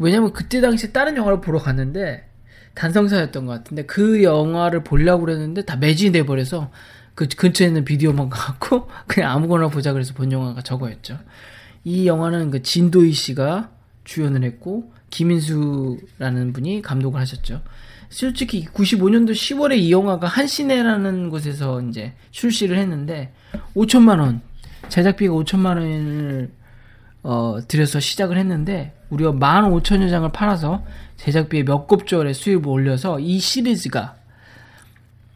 [0.00, 2.28] 왜냐면 그때 당시에 다른 영화를 보러 갔는데
[2.74, 6.70] 단성사였던 것 같은데 그 영화를 보려고 그랬는데 다 매진이 돼버려서
[7.16, 11.18] 그 근처에 있는 비디오만 가고 그냥 아무거나 보자 그래서 본 영화가 저거였죠.
[11.82, 13.70] 이 영화는 그 진도희 씨가
[14.04, 17.62] 주연을 했고 김인수라는 분이 감독을 하셨죠.
[18.10, 23.32] 솔직히 95년도 10월에 이 영화가 한시네라는 곳에서 이제 출시를 했는데
[23.74, 24.40] 5천만 원
[24.88, 26.50] 제작비가 5천만 원을
[27.22, 30.84] 어, 들여서 시작을 했는데 우리가 15,000여 장을 팔아서
[31.16, 34.16] 제작비의 몇 곱절의 수입을 올려서 이 시리즈가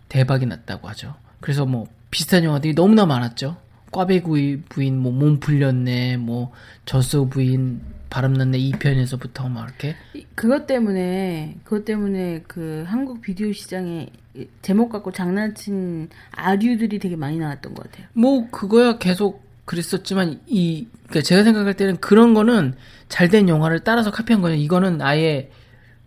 [0.09, 1.15] 대박이 났다고 하죠.
[1.41, 3.57] 그래서 뭐 비슷한 영화들이 너무나 많았죠.
[3.91, 6.53] 꽈배구이 부인 뭐 몸 풀렸네 뭐
[6.87, 7.83] 젖소 부인
[8.17, 14.93] 바람났네 2편에서부터 막 이렇게 이- 그것 때문에 그것 때문에 그 한국 비디오 시장에 이- 제목
[14.93, 18.07] 갖고 장난친 아류들이 되게 많이 나왔던 것 같아요.
[18.13, 22.75] 뭐 그거야 계속 그랬었지만 이 그러니까 제가 생각할 때는 그런 거는
[23.09, 24.59] 잘된 영화를 따라서 카피한 거예요.
[24.59, 25.51] 이거는 아예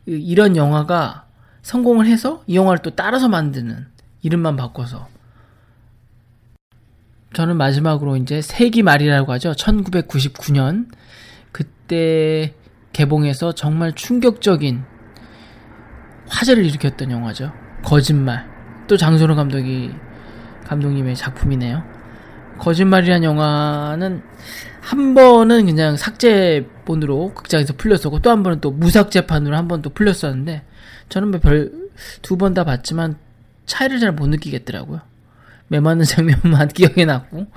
[0.08, 1.26] 이- 이런 영화가
[1.64, 3.88] 성공을 해서 이 영화를 또 따라서 만드는
[4.22, 5.08] 이름만 바꿔서
[7.34, 9.54] 저는 마지막으로 이제 세기 말이라고 하죠.
[9.54, 10.88] 1999년
[11.86, 12.54] 그때
[12.94, 14.84] 개봉해서 정말 충격적인
[16.28, 17.52] 화제를 일으켰던 영화죠.
[17.84, 18.48] 거짓말.
[18.88, 19.92] 또 장선호 감독이
[20.66, 21.84] 감독님의 작품이네요.
[22.58, 24.24] 거짓말이란 영화는
[24.82, 30.64] 한 번은 그냥 삭제본으로 극장에서 풀렸었고 또 한 번은 또 무삭제판으로 한 번 또 풀렸었는데
[31.10, 31.72] 저는 뭐 별
[32.22, 33.18] 두 번 다 봤지만
[33.68, 35.02] 차이를 잘 못 느끼겠더라고요.
[35.68, 37.48] 매맞는 장면만 기억에 났고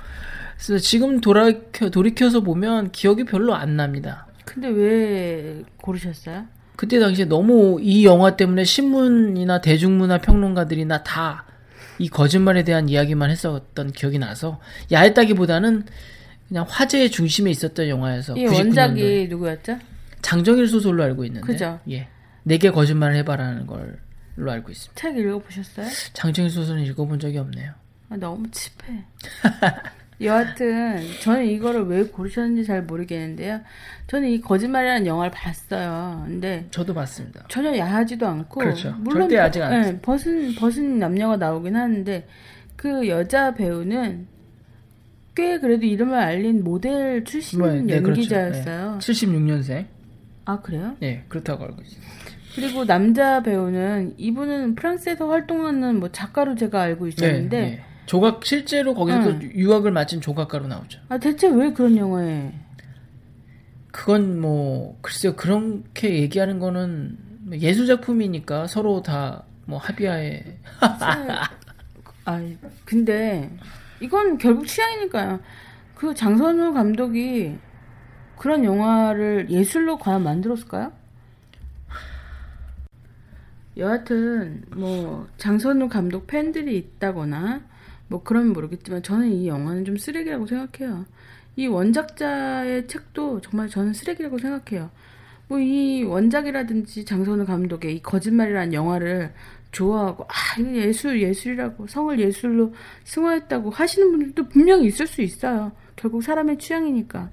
[0.65, 4.27] 그래서 지금 돌이켜 돌이켜서 보면 기억이 별로 안 납니다.
[4.45, 6.45] 근데 왜 고르셨어요?
[6.75, 11.45] 그때 당시에 너무 이 영화 때문에 신문이나 대중문화 평론가들이나 다
[11.99, 14.59] 이 거짓말에 대한 이야기만 했었던 기억이 나서
[14.91, 15.83] 야했다기보다는
[16.47, 19.77] 그냥 화제의 중심에 있었던 영화여서 이 99년도에 원작이 누구였죠?
[20.21, 21.79] 장정일 소설로 알고 있는데 그죠.
[21.89, 22.07] 예
[22.43, 24.99] 내게 거짓말을 해봐라는 걸로 알고 있습니다.
[24.99, 25.87] 책 읽어보셨어요?
[26.13, 27.73] 장정일 소설은 읽어본 적이 없네요.
[28.09, 29.03] 아, 너무 칩해.
[30.21, 33.61] 여하튼 저는 이거를 왜 고르셨는지 잘 모르겠는데요.
[34.07, 36.23] 저는 이 거짓말이라는 영화를 봤어요.
[36.27, 37.45] 근데 저도 봤습니다.
[37.47, 38.93] 전혀 야하지도 않고 그렇죠.
[38.99, 39.93] 물론 절대 야하지 버- 않았어요.
[39.93, 42.27] 예, 벗은 벗은 남녀가 나오긴 하는데
[42.75, 44.27] 그 여자 배우는
[45.35, 48.97] 꽤 그래도 이름을 알린 모델 출신 뭐, 네, 연기자였어요.
[48.99, 49.85] 76년생.
[50.45, 50.97] 아 그래요?
[51.01, 52.11] 예, 그렇다고 알고 있습니다.
[52.55, 57.83] 그리고 남자 배우는 이분은 프랑스에서 활동하는 뭐 작가로 제가 알고 있었는데 네, 네.
[58.09, 59.51] 조각 실제로 거기서 응.
[59.53, 60.99] 유학을 마친 조각가로 나오죠.
[61.09, 62.51] 아 대체 왜 그런 영화에
[63.91, 67.17] 그건 뭐 글쎄요 그렇게 얘기하는 거는
[67.61, 70.43] 예술 작품이니까 서로 다 뭐 합의하에
[72.25, 72.41] 아
[72.85, 73.55] 근데
[73.99, 75.39] 이건 결국 취향이니까요.
[75.93, 77.55] 그 장선우 감독이
[78.35, 80.91] 그런 영화를 예술로 과연 만들었을까요?
[83.77, 87.61] 여하튼 뭐 장선우 감독 팬들이 있다거나
[88.09, 91.05] 뭐 그러면 모르겠지만 저는 이 영화는 좀 쓰레기라고 생각해요.
[91.55, 94.91] 이 원작자의 책도 정말 저는 쓰레기라고 생각해요.
[95.47, 99.33] 뭐 이 원작이라든지 장선우 감독의 이 거짓말이라는 영화를
[99.71, 105.71] 좋아하고 아 이거 예술 예술이라고 성을 예술로 승화했다고 하시는 분들도 분명히 있을 수 있어요.
[105.95, 107.31] 결국 사람의 취향이니까.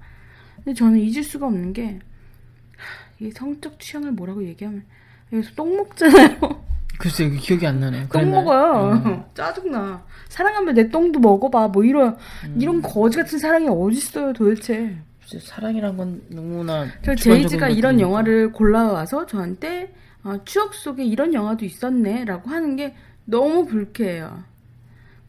[0.56, 4.84] 근데 저는 잊을 수가 없는 게이 성적 취향을 뭐라고 얘기하면
[5.32, 6.64] 여기서 똥 먹잖아요.
[6.98, 8.08] 글쎄 기억이 안 나네요.
[8.08, 8.30] 똥?
[8.30, 9.24] 먹어요.
[9.34, 10.04] 짜증나.
[10.28, 11.68] 사랑하면 내 똥도 먹어봐.
[11.68, 12.56] 뭐 이런 음.
[12.60, 14.96] 이런 거지 같은 사랑이 어디 있어요, 도대체.
[15.20, 18.00] 글쎄, 사랑이란 건 너무나 저 제이지가 이런.
[18.00, 19.92] 영화를 골라와서 저한테
[20.22, 22.94] 아, 추억 속에 이런 영화도 있었네라고 하는 게
[23.24, 24.42] 너무 불쾌해요.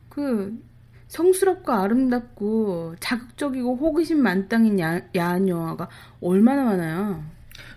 [0.09, 0.57] 그
[1.07, 5.87] 성스럽고 아름답고 자극적이고 호기심 만땅인 야, 야한 영화가
[6.21, 7.23] 얼마나 많아요.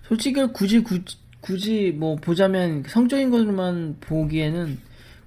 [0.03, 4.79] 솔직히 굳이 굳이, 굳이 뭐 보자면 성적인 것으로만 보기에는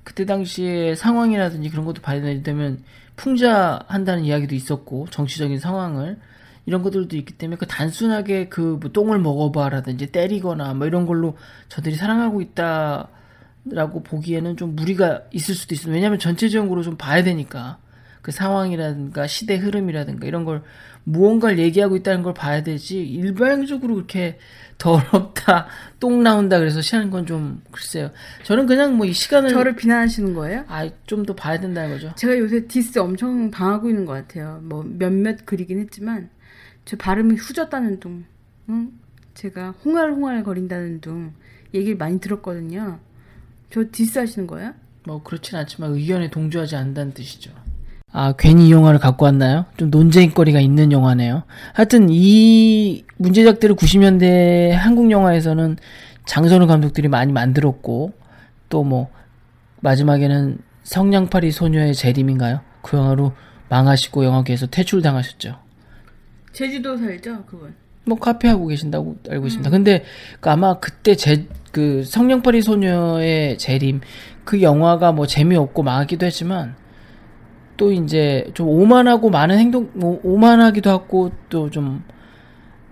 [0.05, 2.83] 그때 당시의 상황이라든지 그런 것도 봐야 되면
[3.17, 6.19] 풍자한다는 이야기도 있었고 정치적인 상황을
[6.67, 11.37] 이런 것들도 있기 때문에 그 단순하게 그 뭐 똥을 먹어봐라든지 때리거나 뭐 이런 걸로
[11.69, 15.95] 저들이 사랑하고 있다라고 보기에는 좀 무리가 있을 수도 있습니다.
[15.95, 17.79] 왜냐하면 전체적으로 좀 봐야 되니까
[18.25, 20.63] 그 상황이라든가 시대 흐름이라든가 이런 걸
[21.05, 24.39] 무언가를 얘기하고 있다는 걸 봐야 되지 일반적으로 그렇게
[24.79, 25.67] 더럽다
[26.01, 28.11] 똥 나온다 그래서 싫어하는 건 좀 글쎄요.
[28.45, 30.65] 저는 그냥 뭐 이 시간을 저를 비난하시는 거예요?
[30.69, 32.15] 아좀 더 봐야 된다는 거죠.
[32.17, 34.59] 제가 요새 디스 엄청 당하고 있는 것 같아요.
[34.63, 36.31] 뭐 몇몇 글이긴 했지만
[36.87, 38.25] 저 발음이 후졌다는 둥,
[38.71, 38.91] 응?
[39.35, 41.35] 제가 홍알홍알 거린다는 둥
[41.75, 43.01] 얘기를 많이 들었거든요.
[43.71, 44.73] 저 디스 하시는 거예요?
[45.05, 47.53] 뭐 그렇진 않지만 의견에 동조하지 않는다는 뜻이죠.
[48.17, 49.67] 아 괜히 이 영화를 갖고 왔나요?
[49.77, 51.43] 좀 논쟁거리가 있는 영화네요.
[51.73, 55.77] 하여튼 이 문제작들을 90년대 한국 영화에서는
[56.25, 58.13] 장선우 감독들이 많이 만들었고
[58.69, 59.11] 또 뭐
[59.81, 62.61] 마지막에는 성냥팔이 소녀의 재림인가요?
[62.83, 63.33] 그 영화로
[63.69, 65.57] 망하시고 영화계에서 퇴출당하셨죠.
[66.53, 67.75] 제주도 살죠, 그분.
[68.07, 69.71] 뭐 카페 하고 계신다고 알고 있습니다.
[69.71, 70.05] 근데
[70.41, 74.01] 그 아마 그때 제 그 성냥팔이 소녀의 재림
[74.45, 76.77] 그 영화가 뭐 재미없고 망하기도 했지만
[77.77, 82.03] 또 이제 좀 오만하고 많은 행동 뭐 오만하기도 하고 또 좀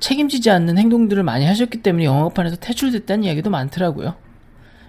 [0.01, 4.15] 책임지지 않는 행동들을 많이 하셨기 때문에 영화판에서 퇴출됐다는 이야기도 많더라고요.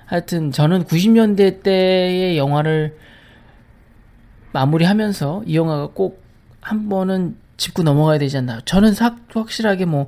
[0.07, 2.97] 하여튼 저는 90년대 때의 영화를
[4.53, 6.23] 마무리하면서 이 영화가 꼭
[6.65, 8.61] 한 번은 짚고 넘어가야 되지 않나.
[8.63, 10.07] 저는 사- 확실하게 뭐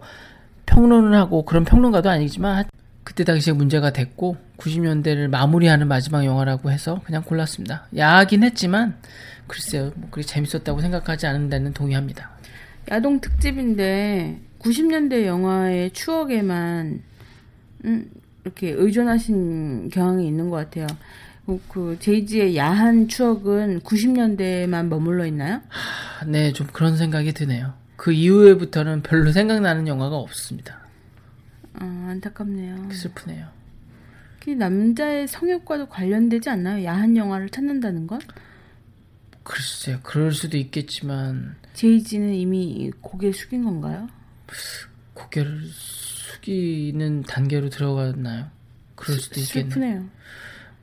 [0.65, 2.63] 평론을 하고 그런 평론가도 아니지만
[3.05, 7.87] 그때 당시에 문제가 됐고 90년대를 마무리하는 마지막 영화라고 해서 그냥 골랐습니다.
[7.95, 8.97] 야하긴 했지만
[9.47, 12.31] 글쎄요, 뭐 그리 재밌었다고 생각하지 않는 데는 동의합니다.
[12.89, 17.03] 야동 특집인데 90년대 영화의 추억에만
[17.85, 18.09] 음,
[18.43, 20.87] 이렇게 의존하신 경향이 있는 것 같아요.
[21.45, 25.61] 그, 그 제이지의 야한 추억은 90년대만 머물러 있나요?
[25.69, 27.73] 아, 네, 좀 그런 생각이 드네요.
[27.97, 30.84] 그 이후에부터는 별로 생각나는 영화가 없습니다.
[31.79, 32.91] 아, 안타깝네요.
[32.91, 33.47] 슬프네요.
[34.39, 36.83] 그 남자의 성욕과도 관련되지 않나요?
[36.85, 38.19] 야한 영화를 찾는다는 건?
[39.43, 44.07] 글쎄요, 그럴 수도 있겠지만 제이지는 이미 고개 숙인 건가요?
[45.13, 48.49] 고개를 숙이는 단계로 들어갔나요?
[48.95, 49.69] 그럴 수도 있겠네요.
[49.69, 50.09] 슬프네요.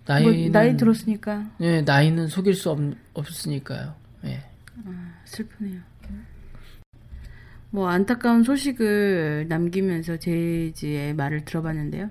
[0.06, 2.80] 나이는 뭐, 나이 들었으니까 예, 나이는 속일 수 없,
[3.14, 3.94] 없으니까요.
[4.24, 4.42] 예.
[5.24, 5.80] 슬프네요.
[7.72, 12.10] 뭐 안타까운 소식을 남기면서 제이지의 말을 들어봤는데요.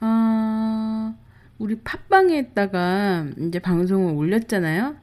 [0.00, 1.14] 어,
[1.58, 4.94] 우리 팟빵에다가 이제 방송을 올렸잖아요.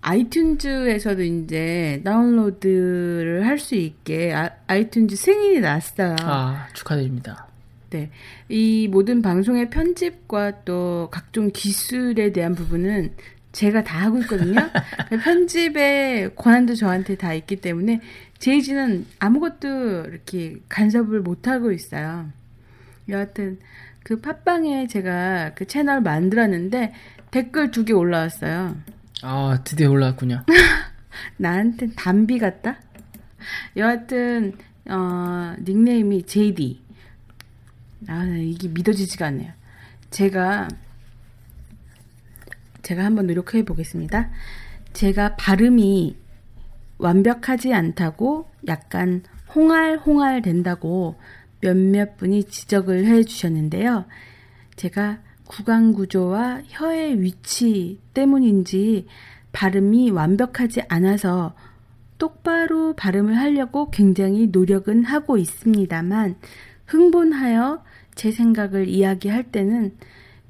[0.00, 6.16] 아이튠즈에서도 이제 다운로드를 할 수 있게 아, 아이튠즈 승인이 났어요.
[6.22, 7.46] 아, 축하드립니다.
[7.90, 8.10] 네.
[8.48, 13.14] 이 모든 방송의 편집과 또 각종 기술에 대한 부분은
[13.52, 14.54] 제가 다 하고 있거든요.
[15.10, 18.00] 그 편집의 권한도 저한테 다 있기 때문에
[18.40, 22.30] 제이지는 아무것도 이렇게 간섭을 못 하고 있어요.
[23.08, 23.58] 여하튼
[24.02, 26.92] 그 팟빵에 제가 그 채널 만들었는데
[27.30, 28.76] 댓글 두 개 올라왔어요.
[29.22, 30.44] 아, 드디어 올라왔군요.
[31.36, 32.78] 나한텐 담비 같다?
[33.76, 34.54] 여하튼
[34.88, 36.80] 어, 닉네임이 JD.
[38.08, 39.52] 아, 이게 믿어지지가 않네요.
[40.10, 40.68] 제가
[42.82, 44.30] 제가 한번 노력해 보겠습니다.
[44.94, 46.16] 제가 발음이
[47.00, 49.22] 완벽하지 않다고 약간
[49.54, 51.16] 홍알홍알 된다고
[51.60, 54.04] 몇몇 분이 지적을 해 주셨는데요.
[54.76, 59.06] 제가 구강 구조와 혀의 위치 때문인지
[59.52, 61.54] 발음이 완벽하지 않아서
[62.18, 66.36] 똑바로 발음을 하려고 굉장히 노력은 하고 있습니다만
[66.86, 67.82] 흥분하여
[68.14, 69.96] 제 생각을 이야기할 때는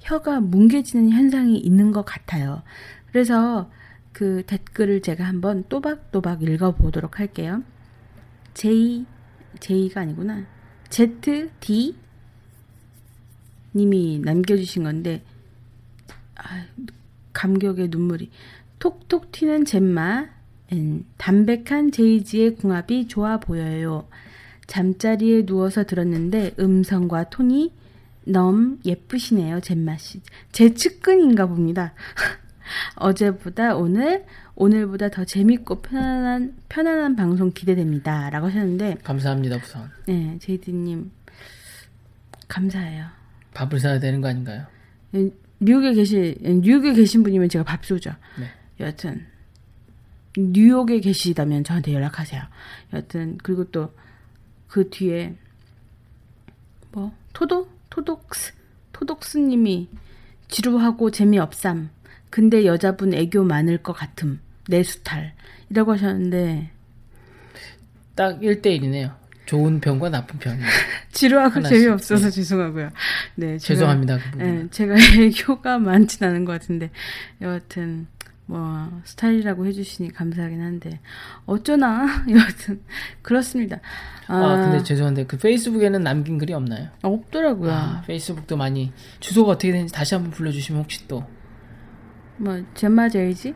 [0.01, 2.63] 혀가 뭉개지는 현상이 있는 것 같아요.
[3.11, 3.71] 그래서
[4.13, 7.63] 그 댓글을 제가 한번 또박또박 읽어보도록 할게요.
[8.55, 9.07] J,
[9.61, 10.47] J가 아니구나.
[10.91, 11.95] ZD
[13.75, 15.23] 님이 남겨주신 건데,
[16.35, 16.67] 아,
[17.33, 18.31] 감격의 눈물이.
[18.81, 20.29] 톡톡 튀는 잼마,
[20.73, 24.09] 엔, 담백한 제이지의 궁합이 좋아 보여요.
[24.67, 27.73] 잠자리에 누워서 들었는데 음성과 톤이
[28.25, 30.21] 너무 예쁘시네요, 잼맛이.
[30.53, 31.95] 제 측근인가 봅니다.
[32.97, 38.31] 어제보다 오늘, 오늘보다 더 재밌고 편안한, 편안한 방송 기대됩니다.
[38.31, 39.91] 라고 하셨는데, 감사합니다, 우선.
[40.07, 41.11] 네, 제이드님,
[42.49, 43.07] 감사해요.
[43.55, 44.67] 밥을 사야 되는 거 아닌가요?
[45.15, 48.11] 예, 뉴욕에 계시, 예, 뉴욕에 계신 분이면 제가 밥 쏘죠.
[48.39, 48.51] 네.
[48.81, 49.27] 여하튼,
[50.37, 52.43] 뉴욕에 계시다면 저한테 연락하세요.
[52.93, 53.93] 여하튼, 그리고 또,
[54.69, 55.37] 그 뒤에,
[56.93, 57.69] 뭐, 토도?
[57.91, 58.53] 토독스?
[58.93, 59.89] 토독스님이
[60.49, 61.91] 지루하고 재미없삼.
[62.31, 64.41] 근데 여자분 애교 많을 것 같음.
[64.69, 65.33] 내 수탈.
[65.69, 66.71] 이라고 하셨는데,
[68.15, 69.15] 딱 1대1이네요.
[69.47, 70.59] 좋은 편과 나쁜 편.
[71.13, 72.31] 지루하고 하나씩, 재미없어서 네.
[72.31, 72.91] 죄송하고요.
[73.35, 74.19] 네, 제가- 죄송합니다.
[74.33, 74.39] 그.
[74.39, 76.91] 네, 제가 애교가 많진 않은 것 같은데
[77.41, 78.07] 여하튼
[78.47, 81.01] 뭐 스타일이라고 해주시니 감사하긴 한데
[81.47, 82.81] 어쩌나 여하튼
[83.23, 83.81] 그렇습니다.
[84.29, 86.89] 아, 아, 근데 죄송한데 그 페이스북에는 남긴 글이 없나요?
[87.03, 87.73] 없더라고요.
[87.73, 91.25] 아, 페이스북도 많이 주소가 어떻게 되는지 다시 한번 불러주시면 혹시 또
[92.41, 93.55] 뭐 잼마 제이지?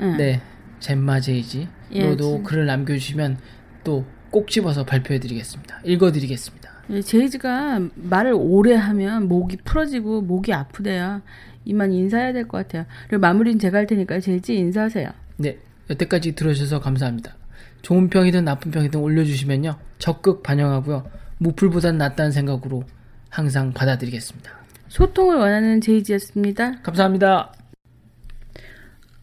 [0.00, 0.16] 응.
[0.16, 0.40] 네,
[0.80, 1.68] 잼마 제이지.
[1.92, 3.38] 예, 로도 진- 글을 남겨주시면
[3.84, 5.80] 또 꼭 집어서 발표해드리겠습니다.
[5.84, 6.70] 읽어드리겠습니다.
[6.90, 11.22] 예, 제이지가 말을 오래 하면 목이 풀어지고 목이 아프대요.
[11.64, 12.84] 이만 인사해야 될 것 같아요.
[13.08, 15.08] 그리고 마무리는 제가 할 테니까 제이지 인사하세요.
[15.38, 15.56] 네,
[15.88, 17.36] 여태까지 들어주셔서 감사합니다.
[17.80, 19.76] 좋은 평이든 나쁜 평이든 올려주시면요.
[19.98, 21.08] 적극 반영하고요.
[21.38, 22.82] 무풀보단 낫다는 생각으로
[23.30, 24.50] 항상 받아들이겠습니다.
[24.88, 26.80] 소통을 원하는 제이지였습니다.
[26.82, 27.52] 감사합니다.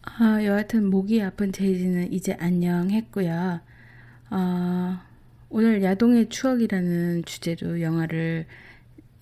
[0.02, 3.60] 아, 여하튼 목이 아픈 제이지는 이제 안녕했고요.
[4.30, 4.98] 어,
[5.48, 8.46] 오늘 야동의 추억이라는 주제로 영화를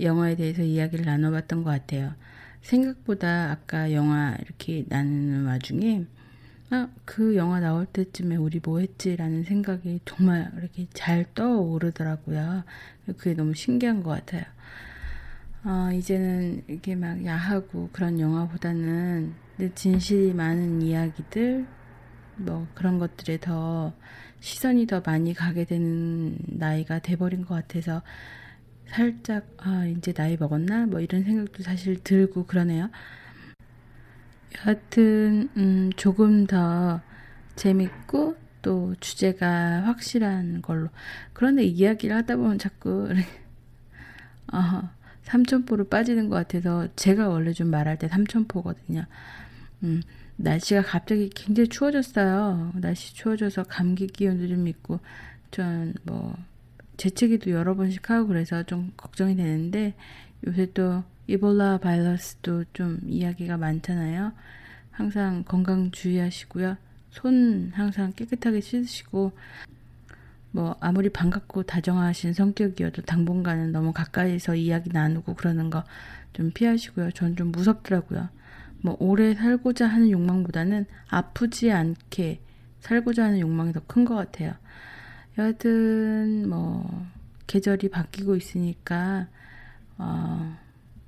[0.01, 2.15] 영화에 대해서 이야기를 나눠봤던 것 같아요.
[2.63, 6.05] 생각보다 아까 영화 이렇게 나누는 와중에
[6.71, 12.65] 아, 그 영화 나올 때쯤에 우리 뭐 했지라는 생각이 정말 이렇게 잘 떠오르더라고요.
[13.17, 14.45] 그게 너무 신기한 것 같아요.
[15.65, 21.67] 어, 이제는 이렇게 막 야하고 그런 영화보다는 내 진실이 많은 이야기들,
[22.37, 23.95] 뭐 그런 것들에 더
[24.41, 28.03] 시선이 더 많이 가게 되는 나이가 돼버린 것 같아서
[28.89, 30.87] 살짝, 아, 이제 나이 먹었나?
[30.87, 32.91] 뭐 이런 생각도 사실 들고 그러네요.
[34.59, 37.01] 여하튼, 음, 조금 더
[37.57, 40.89] 재밌고 또 주제가 확실한 걸로.
[41.33, 43.09] 그런데 이야기를 하다 보면 자꾸,
[44.53, 44.91] 어,
[45.25, 49.05] 삼천포로 빠지는 것 같아서 제가 원래 좀 말할 때 삼천포거든요.
[49.83, 50.03] 음,
[50.37, 52.73] 날씨가 갑자기 굉장히 추워졌어요.
[52.77, 55.01] 날씨 추워져서 감기 기운도 좀 있고
[55.51, 56.37] 전 뭐
[56.97, 59.95] 재채기도 여러 번씩 하고 그래서 좀 걱정이 되는데
[60.47, 64.33] 요새 또 이볼라 바이러스도 좀 이야기가 많잖아요.
[64.91, 66.77] 항상 건강 주의하시고요.
[67.11, 69.33] 손 항상 깨끗하게 씻으시고
[70.55, 75.85] 뭐 아무리 반갑고 다정하신 성격이어도 당분간은 너무 가까이서 이야기 나누고 그러는 거
[76.33, 77.13] 좀 피하시고요.
[77.13, 78.29] 전 좀 무섭더라고요.
[78.83, 82.41] 뭐 오래 살고자 하는 욕망보다는 아프지 않게
[82.81, 84.53] 살고자 하는 욕망이 더 큰 것 같아요.
[85.39, 87.07] 여하튼 뭐
[87.47, 89.29] 계절이 바뀌고 있으니까
[89.97, 90.57] 어,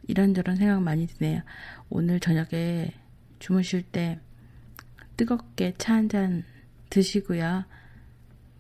[0.07, 1.43] 이런저런 생각 많이 드네요.
[1.91, 2.93] 오늘 저녁에
[3.41, 4.21] 주무실 때
[5.17, 6.45] 뜨겁게 차 한 잔
[6.91, 7.65] 드시고요.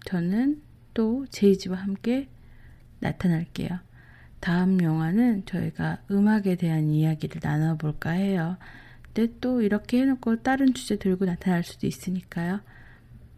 [0.04, 0.62] 저는
[0.96, 2.26] 또 제이지와 함께
[3.00, 3.68] 나타날게요.
[4.40, 8.56] 다음 영화는 저희가 음악에 대한 이야기를 나눠볼까 해요.
[9.02, 12.60] 근데 또 이렇게 해놓고 다른 주제 들고 나타날 수도 있으니까요.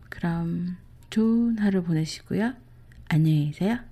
[0.08, 0.76] 그럼
[1.10, 2.54] 좋은 하루 보내시고요.
[3.08, 3.87] 안녕히 계세요.